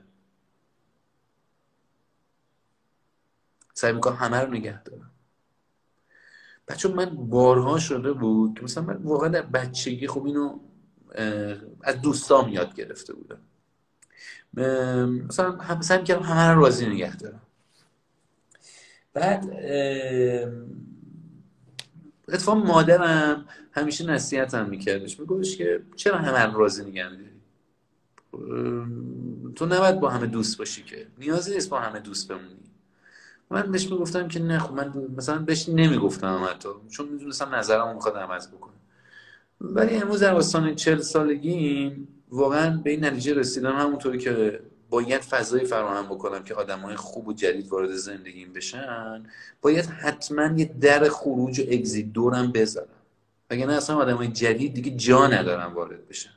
[3.75, 5.11] سعی می‌کنم همه رو نگه دارم.
[6.69, 10.59] بچه من بارها شده بود که مثلا من واقعا در بچگی خب اینو
[11.83, 13.41] از دوستام یاد گرفته بودم.
[15.27, 17.43] مثلا سعی می‌کردم همه رو راضی نگه دارم.
[19.15, 19.45] بعد
[22.29, 25.21] اتفاق مادرم همیشه نصیحتم میکردش.
[25.21, 27.09] میگوش که چرا همه راضی نگه
[29.57, 31.07] تو نباید با همه دوست باشی که.
[31.19, 32.55] نیازی نیست با همه دوست بمونی.
[33.51, 38.17] من بهش می‌گفتم که نه خب من مثلا بهش نمی‌گفتم حتی چون می‌دونستم نظرم می‌خواد
[38.17, 38.75] عوض بکنه.
[39.61, 41.97] ولی امروز در آستان چل سالگی
[42.31, 44.61] واقعا به این نتیجه رسیدم همونطوری که
[44.91, 49.27] باید فضایی فراهم بکنم که آدم های خوب و جدید وارد زندگیم بشن
[49.61, 52.89] باید حتما یه در خروج و اگزیت دورم بذارم.
[53.51, 56.31] اگه نه اصلا آدم های جدید دیگه جا ندارم وارد بشن.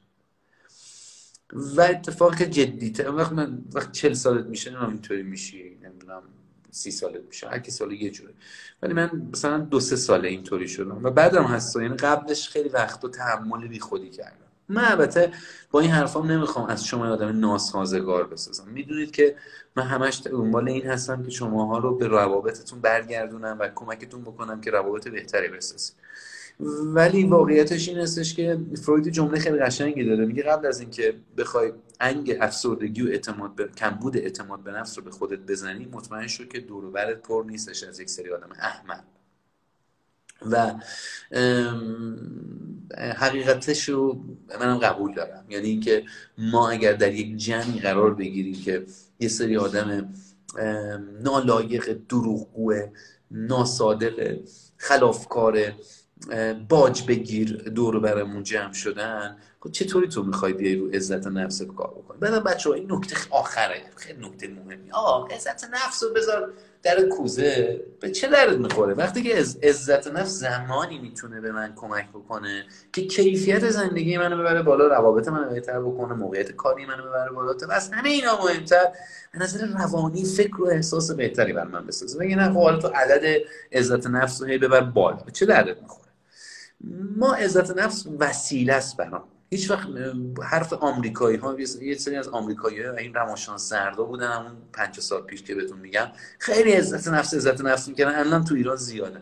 [1.54, 6.24] و اتفاق جدی وقت من وقت چل سالت میشه نمیم اینطوری میشی نمی‌دونم
[6.72, 8.34] سی سالت میشه هر کی سال یه جوره.
[8.82, 13.06] ولی من مثلا دو سه ساله اینطوری شدم و بعدم هست یعنی قبلش خیلی وقت
[13.06, 14.47] و تحمل بی خودی کردم.
[14.70, 15.32] من البته
[15.72, 18.68] با این حرفام نمی‌خوام از شما آدم ناسازگار بسازم.
[18.68, 19.36] می‌دونید که
[19.76, 24.72] من همش دنبال این هستم که شماها رو به روابطتون برگردونم و کمکتون بکنم که
[24.72, 25.96] روابط بهتری بسازید.
[26.94, 30.26] ولی واقعیتش این هستش که فروید جمله خیلی قشنگی داره.
[30.26, 35.04] میگه قبل از اینکه بخوای انگ افسردگی و اعتماد به کمبود اعتماد به نفس رو
[35.04, 38.50] به خودت بزنی مطمئن شو که دور و برت پر نیستش از یک سری آدم
[38.60, 39.04] احمد
[40.52, 40.74] و
[43.18, 44.24] حقیقتش رو
[44.60, 45.46] منم قبول دارم.
[45.50, 46.04] یعنی اینکه
[46.38, 48.86] ما اگر در یک جمعی قرار بگیریم که
[49.20, 50.14] یه سری آدم
[51.24, 52.74] نالایق دروغگو
[53.32, 54.38] ناصادق
[54.78, 55.74] خلافکار
[56.70, 61.90] باج بگیر دور برمون جمع شدن خب چطوری تو می‌خوای بیای رو عزت نفس کار
[61.90, 64.92] بکنی؟ بعد بچه این نکته آخره خیلی نکته مهمی.
[64.92, 66.54] آه عزت نفس رو بذار
[66.84, 72.10] در کوزه به چه درد می‌خوره؟ وقتی که عزت نفس زمانی می‌تونه به من کمک
[72.10, 77.32] بکنه که کیفیت زندگی منو ببره بالا روابط منو بهتر بکنه موقعیت کاری منو ببره
[77.32, 78.86] بالا تا بس همه اینا مهمتر.
[79.34, 82.20] به نظر روانی فکر و احساس بهتری بر من بسازه.
[82.20, 85.26] بگه نه خب تو عدد عزت نفس رو هی ببر بالا.
[85.34, 86.12] چه دردت می‌خوره؟
[87.18, 89.24] ما عزت نفس وسیله است برام.
[89.50, 89.88] هیچ وقت
[90.44, 95.22] حرف آمریکایی ها یه سری از آمریکایی ها این رماشان سردا بودن همون پنج سال
[95.22, 96.08] پیش که بهتون میگم.
[96.40, 99.22] خیلی عزت نفس عزت نفس می‌کنن الان تو ایران زیاده.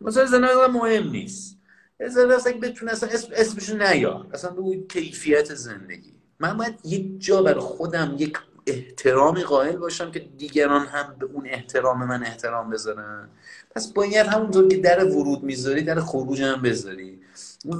[0.00, 1.56] مثلا زندگی مهم نیست.
[2.00, 6.12] عزت نفس اگه بتونه اصلا اسم اسمش نیار اصلا بگو کیفیت زندگی.
[6.40, 11.46] من باید یک جا برای خودم یک احترامی قائل باشم که دیگران هم به اون
[11.46, 13.28] احترام من احترام بذارن.
[13.70, 17.20] پس باید همونطور که در ورود می‌ذاری در خروج هم بذاری.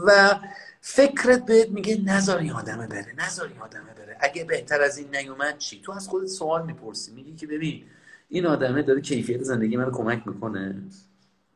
[0.06, 0.38] و
[0.86, 4.16] فکرت بهت میگه نذار این آدمه بره نذار این آدمه بره.
[4.20, 7.82] اگه بهتر از این نیومد چی؟ تو از خودت سوال می‌پرسی میگی که ببین
[8.28, 10.82] این آدمه داره کیفیت زندگی من کمک می‌کنه.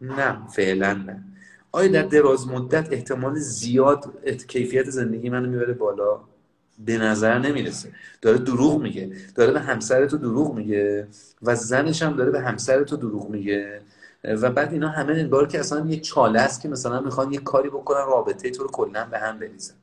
[0.00, 1.24] نه فعلا نه.
[1.72, 4.12] آیا در دراز مدت احتمال زیاد
[4.46, 6.20] کیفیت زندگی منو می‌بره بالا؟
[6.78, 7.92] به نظر نمی‌رسه.
[8.22, 9.12] داره دروغ میگه.
[9.34, 11.08] داره به همسر تو دروغ میگه
[11.42, 13.80] و زنش هم داره به همسر تو دروغ میگه.
[14.24, 17.68] و بعد اینا همه انگار که اصلا یه چاله است که مثلا می‌خوان یه کاری
[17.68, 19.74] بکنن رابطه تو رو کلا به هم بریزن.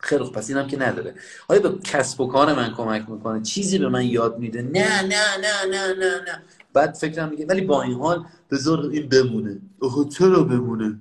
[0.00, 1.14] خیلی خوب پس اینم که نداره.
[1.48, 5.36] آیا به کسب و کار من کمک می‌کنه؟ چیزی به من یاد میده؟ نه نه
[5.42, 6.42] نه نه نه نه.
[6.72, 9.58] بعد فکرم میگه ولی با این حال بذار این بمونه.
[9.78, 10.98] اوه چرا بمونه؟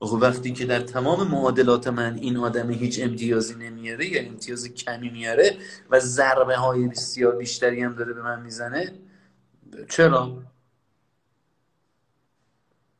[0.00, 5.10] آخه وقتی که در تمام معادلات من این آدم هیچ امتیازی نمیاره یا امتیاز کمی
[5.10, 5.56] میاره
[5.90, 8.92] و ضربه های بسیار بیشتری هم داره به من می‌زنه
[9.88, 10.42] چرا؟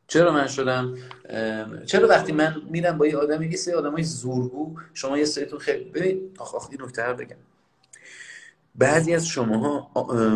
[0.08, 0.94] چرا من شدم؟
[1.86, 5.84] چرا وقتی من میرم با یه آدمی یه سری آدمای زورگو شما یه سریتون خیلی
[5.84, 7.36] ببین آخ آخ این نکته بگم.
[8.74, 9.90] بعضی از شماها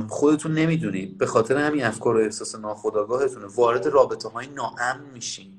[0.08, 3.46] خودتون نمی‌دونید به خاطر همین افکار و احساس ناخودآگاهتونه.
[3.46, 5.52] وارد رابطه های ناامن میشین.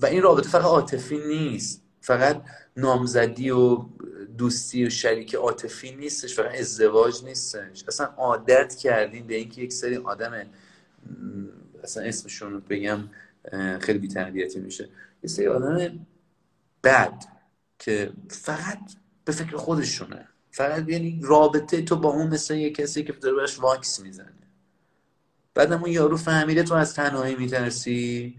[0.00, 1.82] و این رابطه فقط عاطفی نیست.
[2.00, 2.42] فقط
[2.76, 3.84] نامزدی و
[4.38, 7.84] دوستی و شریک عاطفی نیستش فقط ازدواج نیستش.
[7.88, 10.46] اصلا عادت کردین به اینکه یک سری آدم
[11.84, 13.00] اصلا اسمشون بگم
[13.80, 14.88] خیلی بی‌تربیتی میشه.
[15.22, 16.06] یه سری آدم
[16.84, 17.24] بد
[17.78, 18.78] که فقط
[19.24, 20.28] به فکر خودشونه.
[20.50, 24.32] فقط یعنی رابطه تو با اون مثل یه کسی که داره بهش واکس می‌زنه.
[25.54, 28.36] بعد اون یارو فهمیده تو از تنهایی میترسی.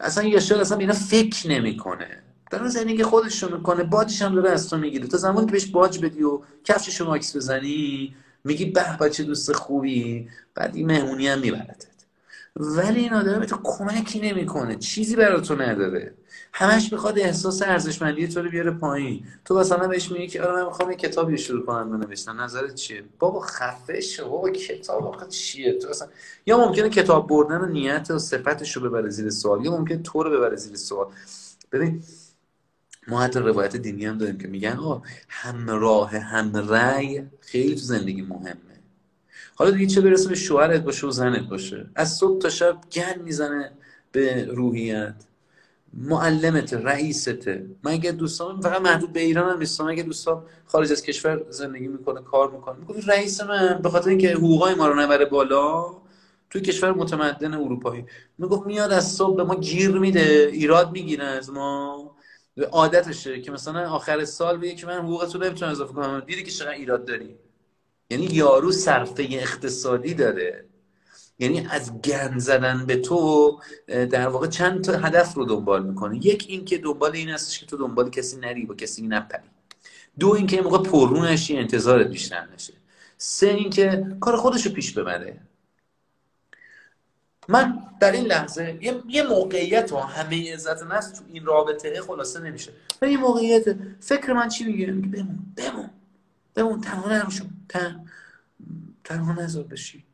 [0.00, 2.22] اصلا یه شاید اصلا اینا فکر نمی‌کنه.
[2.50, 5.06] داره زندگی خودش رو می‌کنه باجش هم داره از تو می‌گیره.
[5.06, 8.14] تا زمانی که بهش باج بدی و کفشش رو واکس بزنی
[8.44, 11.86] میگی به بچه دوست خوبی بعد این مهمونی هم می‌برد
[12.56, 14.76] ولی این آدم به تو کمکی نمی‌کنه.
[14.76, 16.14] چیزی برای تو نداره.
[16.52, 19.24] همش می‌خواد احساس ارزشمندی تو رو بیاره پایین.
[19.44, 22.40] تو مثلا بهش میگی که آره من می‌خوام یه کتابی شروع کنم بنویسم.
[22.40, 24.28] نظرت چیه؟ بابا خفه شو.
[24.30, 26.08] بابا کتاب آخه چیه؟ تو اصلا
[26.46, 29.64] یا ممکنه کتاب بردن و نیت و صفتش رو ببره زیر سوال.
[29.64, 31.06] یا ممکنه تو رو ببره زیر سوال.
[31.72, 32.02] ببین
[33.08, 38.71] ما حتی روایت دینی هم داریم که میگن آه همراه همرأی خیلی تو زندگی مهمه.
[39.54, 43.22] حالا دیگه چه برسه به شوهرت باشه و زنت باشه؟ از صبح تا شب گن
[43.24, 43.72] می‌زنه
[44.12, 45.14] به روحیت.
[45.94, 49.88] معلمت رئیسته من اگه دوستان فقط محدود به ایران هم نیستم.
[49.88, 54.32] اگه دوستان خارج از کشور زندگی می‌کنه کار می‌کنه میگه رئیس من به خاطر اینکه
[54.32, 55.86] حقوقای ما رو نبره بالا
[56.50, 58.04] توی کشور متمدن اروپایی.
[58.38, 62.10] می‌گفت میاد از صبح به ما گیر میده ایراد می‌گیره از ما.
[62.72, 66.22] عادتشه که مثلا آخر سال بگه که من حقوقتو نمی‌تونم اضافه کنم.
[66.26, 67.36] دیدی که چقدر ایراد داری؟
[68.12, 70.64] یعنی یارو صرفه اقتصادی داره.
[71.38, 76.26] یعنی از گند زدن به تو در واقع چند تا هدف رو دنبال می‌کنه.
[76.26, 79.48] یک این که دنبال این هستش که تو دنبال کسی نری با کسی نپری.
[80.18, 82.72] دو اینکه یه موقع پررو نشی انتظارت بیشتر نشه.
[83.16, 85.40] سه اینکه کار خودش رو پیش ببره.
[87.48, 92.72] من در این لحظه یه, موقعیت و همه عزت نفس تو این رابطه خلاصه نمیشه.
[93.02, 93.64] ولی یه موقعیت
[94.00, 95.90] فکر من چی میگه بمون بمون.
[96.54, 98.06] بمون تنها نروشون تن
[99.04, 100.04] تنها نذار بشی.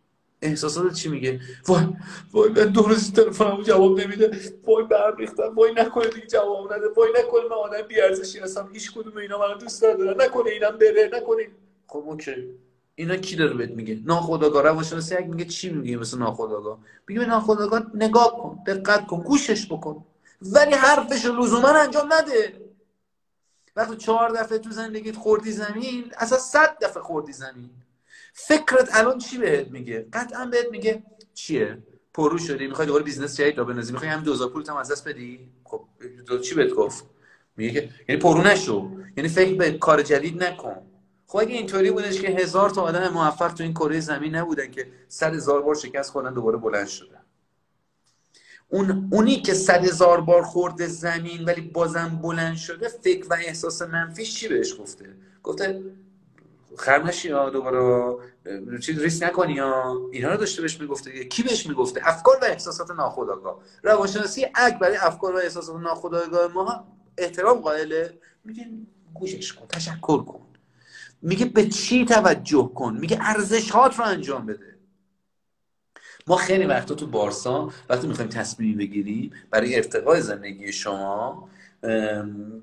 [0.42, 1.86] احساسات چی میگه؟ وای
[2.32, 4.38] وای من دو روز تلفنمو جواب نمیده.
[4.64, 6.88] وای برمیختم وای نکنه دیگه جواب نده.
[6.96, 8.68] وای نکنه من آدم بی ارزشی هستم.
[8.72, 10.22] هیچ کدوم اینا منو دوست ندارن.
[10.22, 11.48] نکنه اینم بره نکنه
[11.86, 12.34] خب اوکی.
[12.94, 14.62] اینا کی داره بهت میگه؟ ناخودآگاه.
[14.62, 16.78] روانشناسی یک میگه چی میگه مثل ناخودآگاه؟
[17.08, 20.04] میگه ناخودآگاه نگاه کن دقت کن گوشش بکن.
[20.42, 22.67] ولی حرفش رو لزوما انجام نده.
[23.78, 27.70] وقتی چهار دفعه تو زندگیت خوردی زمین اصلا صد دفعه خوردی زمین.
[28.32, 31.02] فکرت الان چی بهت میگه؟ قطعا بهت میگه
[31.34, 31.78] چیه؟
[32.14, 35.08] پررو شدی می‌خوای دوباره business جدید راه بندازی می‌خوای هم 2000 پولت هم از دست
[35.08, 35.84] بدی؟ خب
[36.26, 37.04] دو چی بهت گفت؟
[37.56, 38.90] میگه که یعنی پررو نشو.
[39.16, 40.76] یعنی فکر به کار جدید نکن.
[41.26, 44.86] خب اگه اینطوری بودش که هزار تا آدم موفق تو این کره زمین نبودن که
[45.08, 47.20] صد هزار بار شکست خوردن دوباره بلند شدن.
[48.68, 53.82] اون اونی که صد هزار بار خورده زمین ولی بازم بلند شده فکر و احساس
[53.82, 55.82] منفیش چی بهش گفته؟ گفته
[56.76, 58.14] خرمشی ها دوباره
[58.80, 61.24] چیز ریس نکنی یا اینا رو داشته بهش می‌گفته.
[61.24, 63.60] کی بهش می‌گفته؟ افکار و احساسات ناخودآگاه.
[63.82, 66.84] روانشناسی اگ برای افکار و احساسات ناخودآگاه ما
[67.18, 68.18] احترام قائله.
[68.44, 68.66] میگه
[69.14, 70.40] گوشش کن تشکر کن.
[71.22, 74.77] میگه به چی توجه کن؟ میگه ارزش هات رو انجام بده.
[76.28, 81.48] ما خیلی وقتا تو بارسا وقتی می‌خوایم تصمیم بگیریم برای ارتقای زندگی شما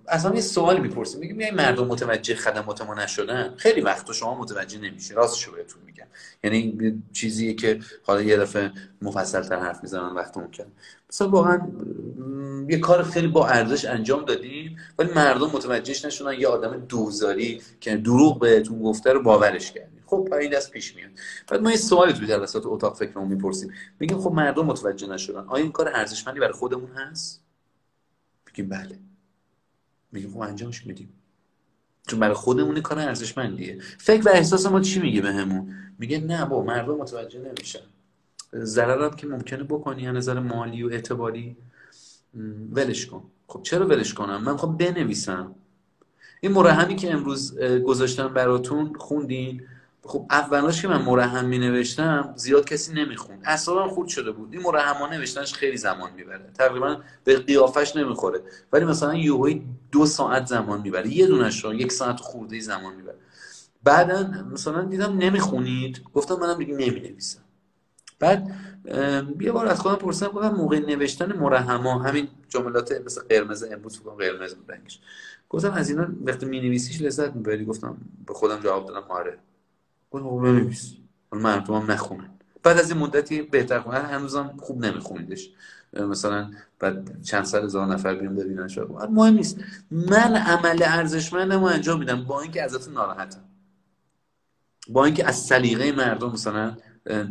[0.07, 1.19] اصلا یه سوال می‌پرسیم.
[1.19, 6.05] میگیم یعنی مردم متوجه خدمات ما نشدن؟ خیلی وقت شما متوجه نمیشه راستشو بهتون میگم.
[6.43, 10.67] یعنی چیزیه که حالا یه دفعه مفصل تر حرف می‌زنن وقتمون کرد
[11.09, 11.61] مثلا واقعا
[12.69, 16.33] یه کار خیلی با ارزش انجام دادیم ولی مردم متوجهش نشدن.
[16.39, 21.09] یه آدم دوزاری که دروغ بهتون گفته رو باورش کردیم خب این دست پیش میاد.
[21.47, 23.71] بعد ما یه سوالی توی جلسات اتاق فکرمون می‌پرسیم.
[23.99, 25.39] میگیم خب مردم متوجه نشدن.
[25.47, 27.43] آیا این کار ارزشمندی برای خودمون هست؟
[28.47, 28.99] میگیم بله.
[30.11, 31.13] میگیم خب انجامش میدیم.
[32.07, 33.81] چون برای خودمون کار ارزشمندیه.
[33.97, 37.79] فکر و احساس ما چی میگه بهمون؟ میگه نه با مردم متوجه نمیشن.
[38.53, 41.57] ضررم که ممکنه بکنی از نظر مالی و اعتباری.
[42.71, 43.23] ولش کن.
[43.47, 45.55] خب چرا ولش کنم؟ من خب بنویسم.
[46.41, 49.67] این مرهمی که امروز گذاشتم براتون خوندین.
[50.07, 53.41] خب اولاش که من مرهم می نوشتم زیاد کسی نمی‌خوند.
[53.45, 54.53] اصلا خود شده بود.
[54.53, 56.51] این مرهم نوشتنش خیلی زمان می‌بره.
[56.53, 58.41] تقریبا به قیافش نمی‌خوره.
[58.73, 61.13] ولی مثلا یوهی دو ساعت زمان می‌بره.
[61.13, 63.17] یه دونش رو یک ساعت خورده زمان می‌بره.
[63.83, 66.01] بعدا مثلا دیدم نمی‌خونید.
[66.13, 67.39] گفتم منم دیگه نمی نویسم
[68.19, 68.51] بعد
[69.41, 74.09] یه بار از خودم پرسیدم گفتم موقع نوشتن مرهما همین جملات مثل قرمز امروز فکر
[74.09, 74.99] قرمز بود رنگش.
[75.49, 77.97] گفتم از اینا وقتی می نویسیش لذت می‌بری؟ گفتم
[78.27, 79.37] به خودم جواب دادم آره.
[80.23, 80.93] گفتم بنویس.
[81.31, 82.29] مردم هم نخونن.
[82.63, 85.49] بعد از این مدتی بهتر خونن هنوزم خوب نمیخونیدش.
[85.93, 89.57] مثلا بعد چند سال هزار نفر بیان ببینن شاید مهم نیست.
[89.91, 93.43] من عمل ارزشمندم رو انجام میدم با اینکه ازتون ناراحتم.
[94.89, 96.77] با اینکه از سلیقه مردم مثلا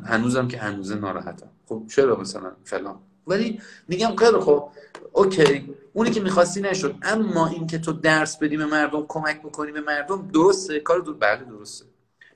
[0.05, 1.51] هنوزم که هنوزه ناراحتم.
[1.67, 4.69] خب چرا مثلا فلان؟ ولی میگم خیلی خب
[5.13, 6.97] اوکی اونی که می‌خواستی نشد.
[7.03, 10.81] اما اینکه تو درس بدی به مردم کمک می‌کنی به مردم درسته.
[10.81, 11.85] کار دور بله درسته.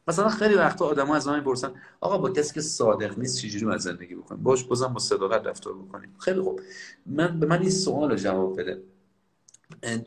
[0.08, 3.80] مثلا خیلی وقتا آدما از من می‌پرسن آقا با کسی که صادق نیست چجوری باید
[3.80, 6.14] زندگی بکنیم؟ باش بازم با صداقت رفتار بکنیم.
[6.18, 6.60] خیلی خوب.
[7.06, 8.82] من به من این سوال جواب بده.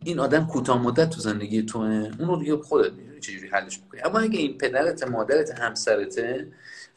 [0.06, 4.02] این آدم کوتاه مدت تو زندگی تو اون رو دیگه خودت می‌دونی چجوری حلش بکنی
[4.02, 6.48] اما اگه این پدرت مادرت همسرته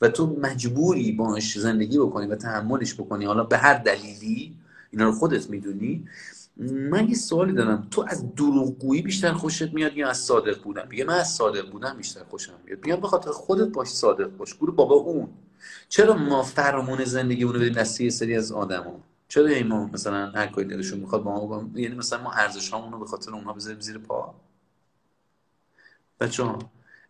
[0.01, 4.57] و تو مجبوری باش زندگی بکنی و تحملش بکنی حالا به هر دلیلی
[4.91, 6.09] اینا رو خودت می‌دونی
[6.57, 7.89] من یه سوالی دارم.
[7.91, 11.97] تو از دروغگویی بیشتر خوشت میاد یا از صادق بودن؟ میگه من از صادق بودن
[11.97, 12.87] بیشتر خوشم میاد.
[12.87, 14.55] میگم به خاطر خودت باش صادق باش.
[14.55, 15.29] گروه بابا اون.
[15.89, 20.31] چرا ما فرمون زندگی اونو بدیم دست یه سری از آدما چرا این ما مثلا
[20.31, 21.71] هر کاری دلشون می‌خواد با ما.
[21.75, 24.35] یعنی مثلا ما ارزش رو به خاطر اونها بذاریم زیر پا؟
[26.21, 26.59] بچه ها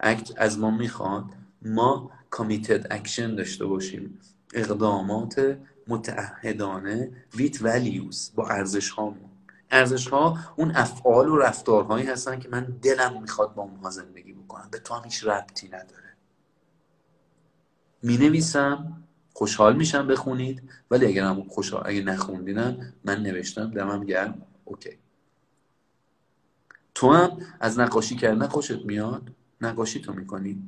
[0.00, 1.24] ACT از ما می‌خواد.
[1.62, 4.18] ما committed action داشته باشیم.
[4.54, 9.30] اقدامات متعهدانه with values با ارزش هامون
[9.74, 14.68] ارزش ها اون افعال و رفتارهایی هستن که من دلم می‌خواد با اونها زندگی بکنم.
[14.70, 16.16] به تو هیچ ربطی نداره.
[18.02, 19.02] می نویسم
[19.32, 24.42] خوشحال میشم بخونید ولی اگر هم خوشحال اگه نخوندینم من نوشتم دمم گرم.
[24.64, 24.98] اوکی.
[26.94, 29.22] تو هم از نقاشی کردن خوشت میاد؟
[29.60, 30.62] نقاشی تو می‌کنی.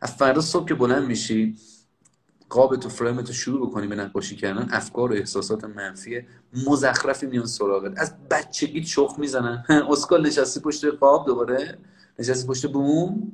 [0.00, 1.56] از فردا صبح که بلند میشی
[2.48, 6.26] قاب تو فریم تو شروع بکنی به نقاشی کردن افکار و احساسات منفی
[6.66, 7.98] مزخرفی میان سراغت.
[7.98, 9.64] از بچگی چخ می‌زنن.
[9.90, 11.78] اسکال نشستی پشت قاب دوباره.
[12.18, 13.32] نشستی پشت بوم.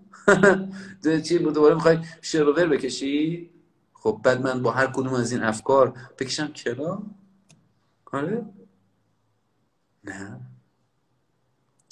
[1.28, 3.50] چی دوباره می‌خوای شروور بکشی؟
[3.92, 7.02] خب بعد من با هر کدوم از این افکار بکشم کرا
[8.12, 8.46] آره؟
[10.04, 10.40] نه.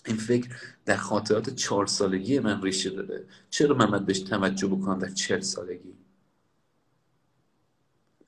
[0.06, 0.48] این فکر
[0.84, 5.94] در خاطرات چهار سالگی من ریشه داره چرا من بهش توجه بکنم در چهل سالگی؟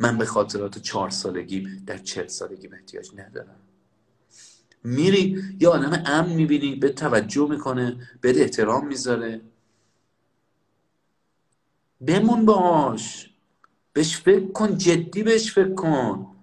[0.01, 3.57] من به خاطرات چهار سالگی در چهل سالگی احتیاج ندارم.
[4.85, 9.41] میری یه آدم امن می‌بینی به توجه می‌کنه به احترام می‌ذاره.
[12.07, 13.31] بمون باش.
[13.93, 16.37] بهش فکر کن جدی بهش فکر کن.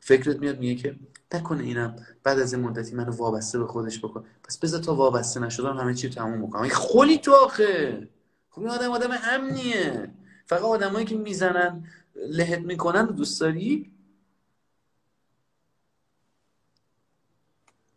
[0.00, 0.96] فکرت میاد میگه که
[1.34, 4.24] نکنه اینم بعد از این مدتی منو وابسته به خودش بکن.
[4.44, 6.68] پس بذار تا وابسته نشدم همه چی تموم بکنم.
[6.68, 8.08] خلی تو آخه.
[8.50, 10.10] خب این آدم آدم امنیه.
[10.46, 11.84] فقط آدمایی که می‌زنن
[12.16, 13.92] لهت می‌کنن دوست داری؟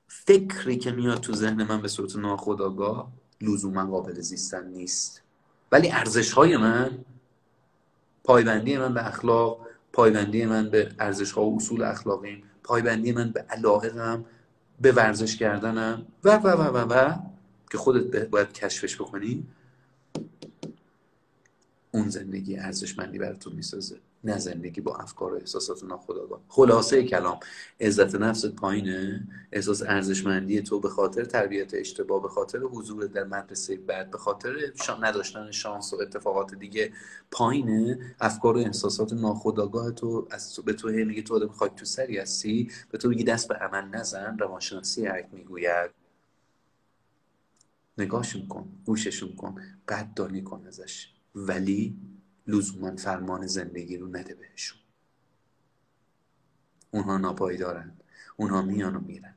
[0.08, 5.22] فکری که میاد تو ذهن من به صورت ناخودآگاه لزوما قابل زیستن نیست.
[5.72, 7.06] ولی ارزش های من
[8.24, 13.42] پایبندی من به اخلاق پایبندی من به ارزش ها و اصول اخلاقیم پایبندی من به
[13.42, 14.24] علاقه
[14.82, 17.18] به ورزش کردنم و و و و و
[17.72, 19.48] که خودت باید کشفش بکنی.
[21.92, 26.42] اون زندگی ارزشمندی براتون می‌سازه نه زندگی با افکار و احساسات ناخودآگاه.
[26.48, 27.40] خلاصه کلام
[27.82, 29.28] عزت نفس پایینه.
[29.52, 34.56] احساس ارزشمندی تو به خاطر تربیت اشتباه به خاطر حضور در مدرسه بعد به خاطر
[35.02, 36.92] نداشتن شانس و اتفاقات دیگه
[37.32, 38.16] پایینه.
[38.20, 42.18] افکار و احساسات ناخودآگاه تو از تو به تو میگه تو آدم خاک تو سری
[42.18, 42.72] هستی.
[42.92, 44.38] به تو میگی دست به عمل نزن.
[44.38, 45.92] روانشناسی حرک می‌گوید.
[47.98, 49.56] نگاهشون کن گوششون کن
[49.88, 51.19] قدردانی کن ازش.
[51.48, 51.98] ولی
[52.48, 54.80] لزوما فرمان زندگی رو نده بهشون.
[56.92, 57.92] اونها ناپایدارن.
[58.38, 59.36] اونها میان و میرن.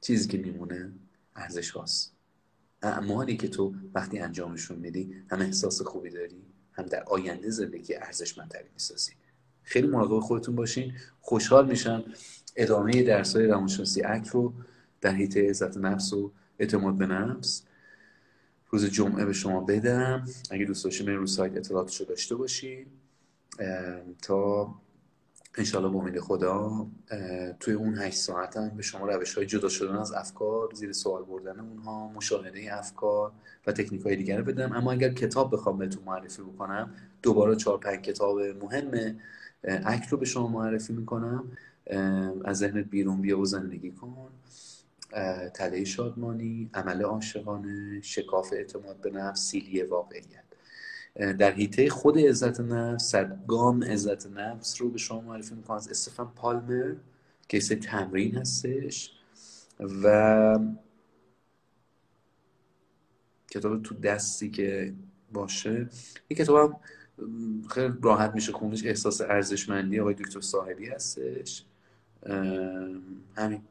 [0.00, 0.92] چیزی که میمونه
[1.36, 2.12] ارزش هاست.
[2.82, 8.68] اعمالی که تو وقتی انجامشون میدی هم احساس خوبی داری هم در آینده زندگی ارزشمندتری
[8.72, 9.12] می‌سازی.
[9.62, 10.94] خیلی مراقب خودتون باشین.
[11.20, 12.04] خوشحال میشن
[12.56, 14.54] ادامه درس های روانشناسی اک رو
[15.00, 17.62] در حیطه عزت نفس و اعتماد به نفس
[18.70, 20.24] روز جمعه به شما بدم.
[20.50, 22.86] اگه دوست داشتین رو سایت اطلاعاتشو داشته باشین.
[24.22, 24.74] تا
[25.58, 26.86] انشالله با امید خدا
[27.60, 31.22] توی اون هشت ساعت هم به شما روش های جدا شدن از افکار زیر سوال
[31.22, 33.32] بردن اونها مشاهده افکار
[33.66, 34.72] و تکنیک های دیگر بدم.
[34.72, 39.16] اما اگر کتاب بخوام بهتون معرفی بکنم دوباره چهار پنج کتاب مهم
[39.64, 41.44] اک رو به شما معرفی می‌کنم.
[42.44, 44.28] از ذهنت بیرون بیا و زندگی کن.
[45.54, 50.44] تله شادمانی عمل عاشقانه شکاف اعتماد به نفس سیلی واقعیت.
[51.38, 56.32] در حیطه خود عزت نفس صدگام عزت نفس رو به شما معرفی می‌کنم از استفان
[56.36, 56.94] پالمر
[57.48, 59.12] که تمرین هستش.
[60.02, 60.58] و
[63.50, 64.94] کتاب تو دستی که
[65.32, 65.88] باشه
[66.28, 66.80] این کتاب هم
[67.68, 71.64] خیلی راحت میشه خوندش احساس ارزشمندی آقای دکتر صاحبی هستش.
[73.36, 73.62] همین.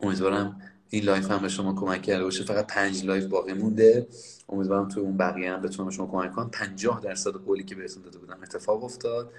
[0.00, 2.44] امیدوارم این live هم به شما کمک کرده باشه.
[2.44, 4.06] فقط پنج live باقی مونده.
[4.48, 6.50] امیدوارم تو اون بقیه هم بتونم شما کمک کنم.
[6.50, 9.32] 50 درصد قولی که بهتون داده بودم اتفاق افتاد.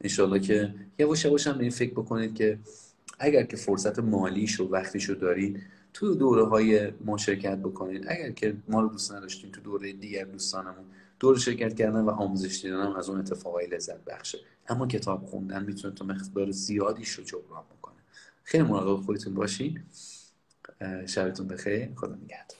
[0.00, 2.58] انشالله که یواش یواش هم این فکر بکنید که
[3.18, 5.62] اگر که فرصت مالیش و وقتیشو دارید
[5.92, 10.24] تو دوره های ما شرکت بکنید اگر که ما رو دوست نداشتیم تو دوره دیگر
[10.24, 10.84] دوستانمون
[11.20, 14.38] دور شرکت کردن و آموزش دیدن از اون اتفاقای لذت بخشه.
[14.68, 17.64] اما کتاب خوندن می‌تونه تو مقدار زیادی رو جبران
[18.44, 19.82] خیلی مراقب خودتون باشین.
[21.06, 21.94] شبتون بخیر.
[21.94, 22.58] خدا نگهدار.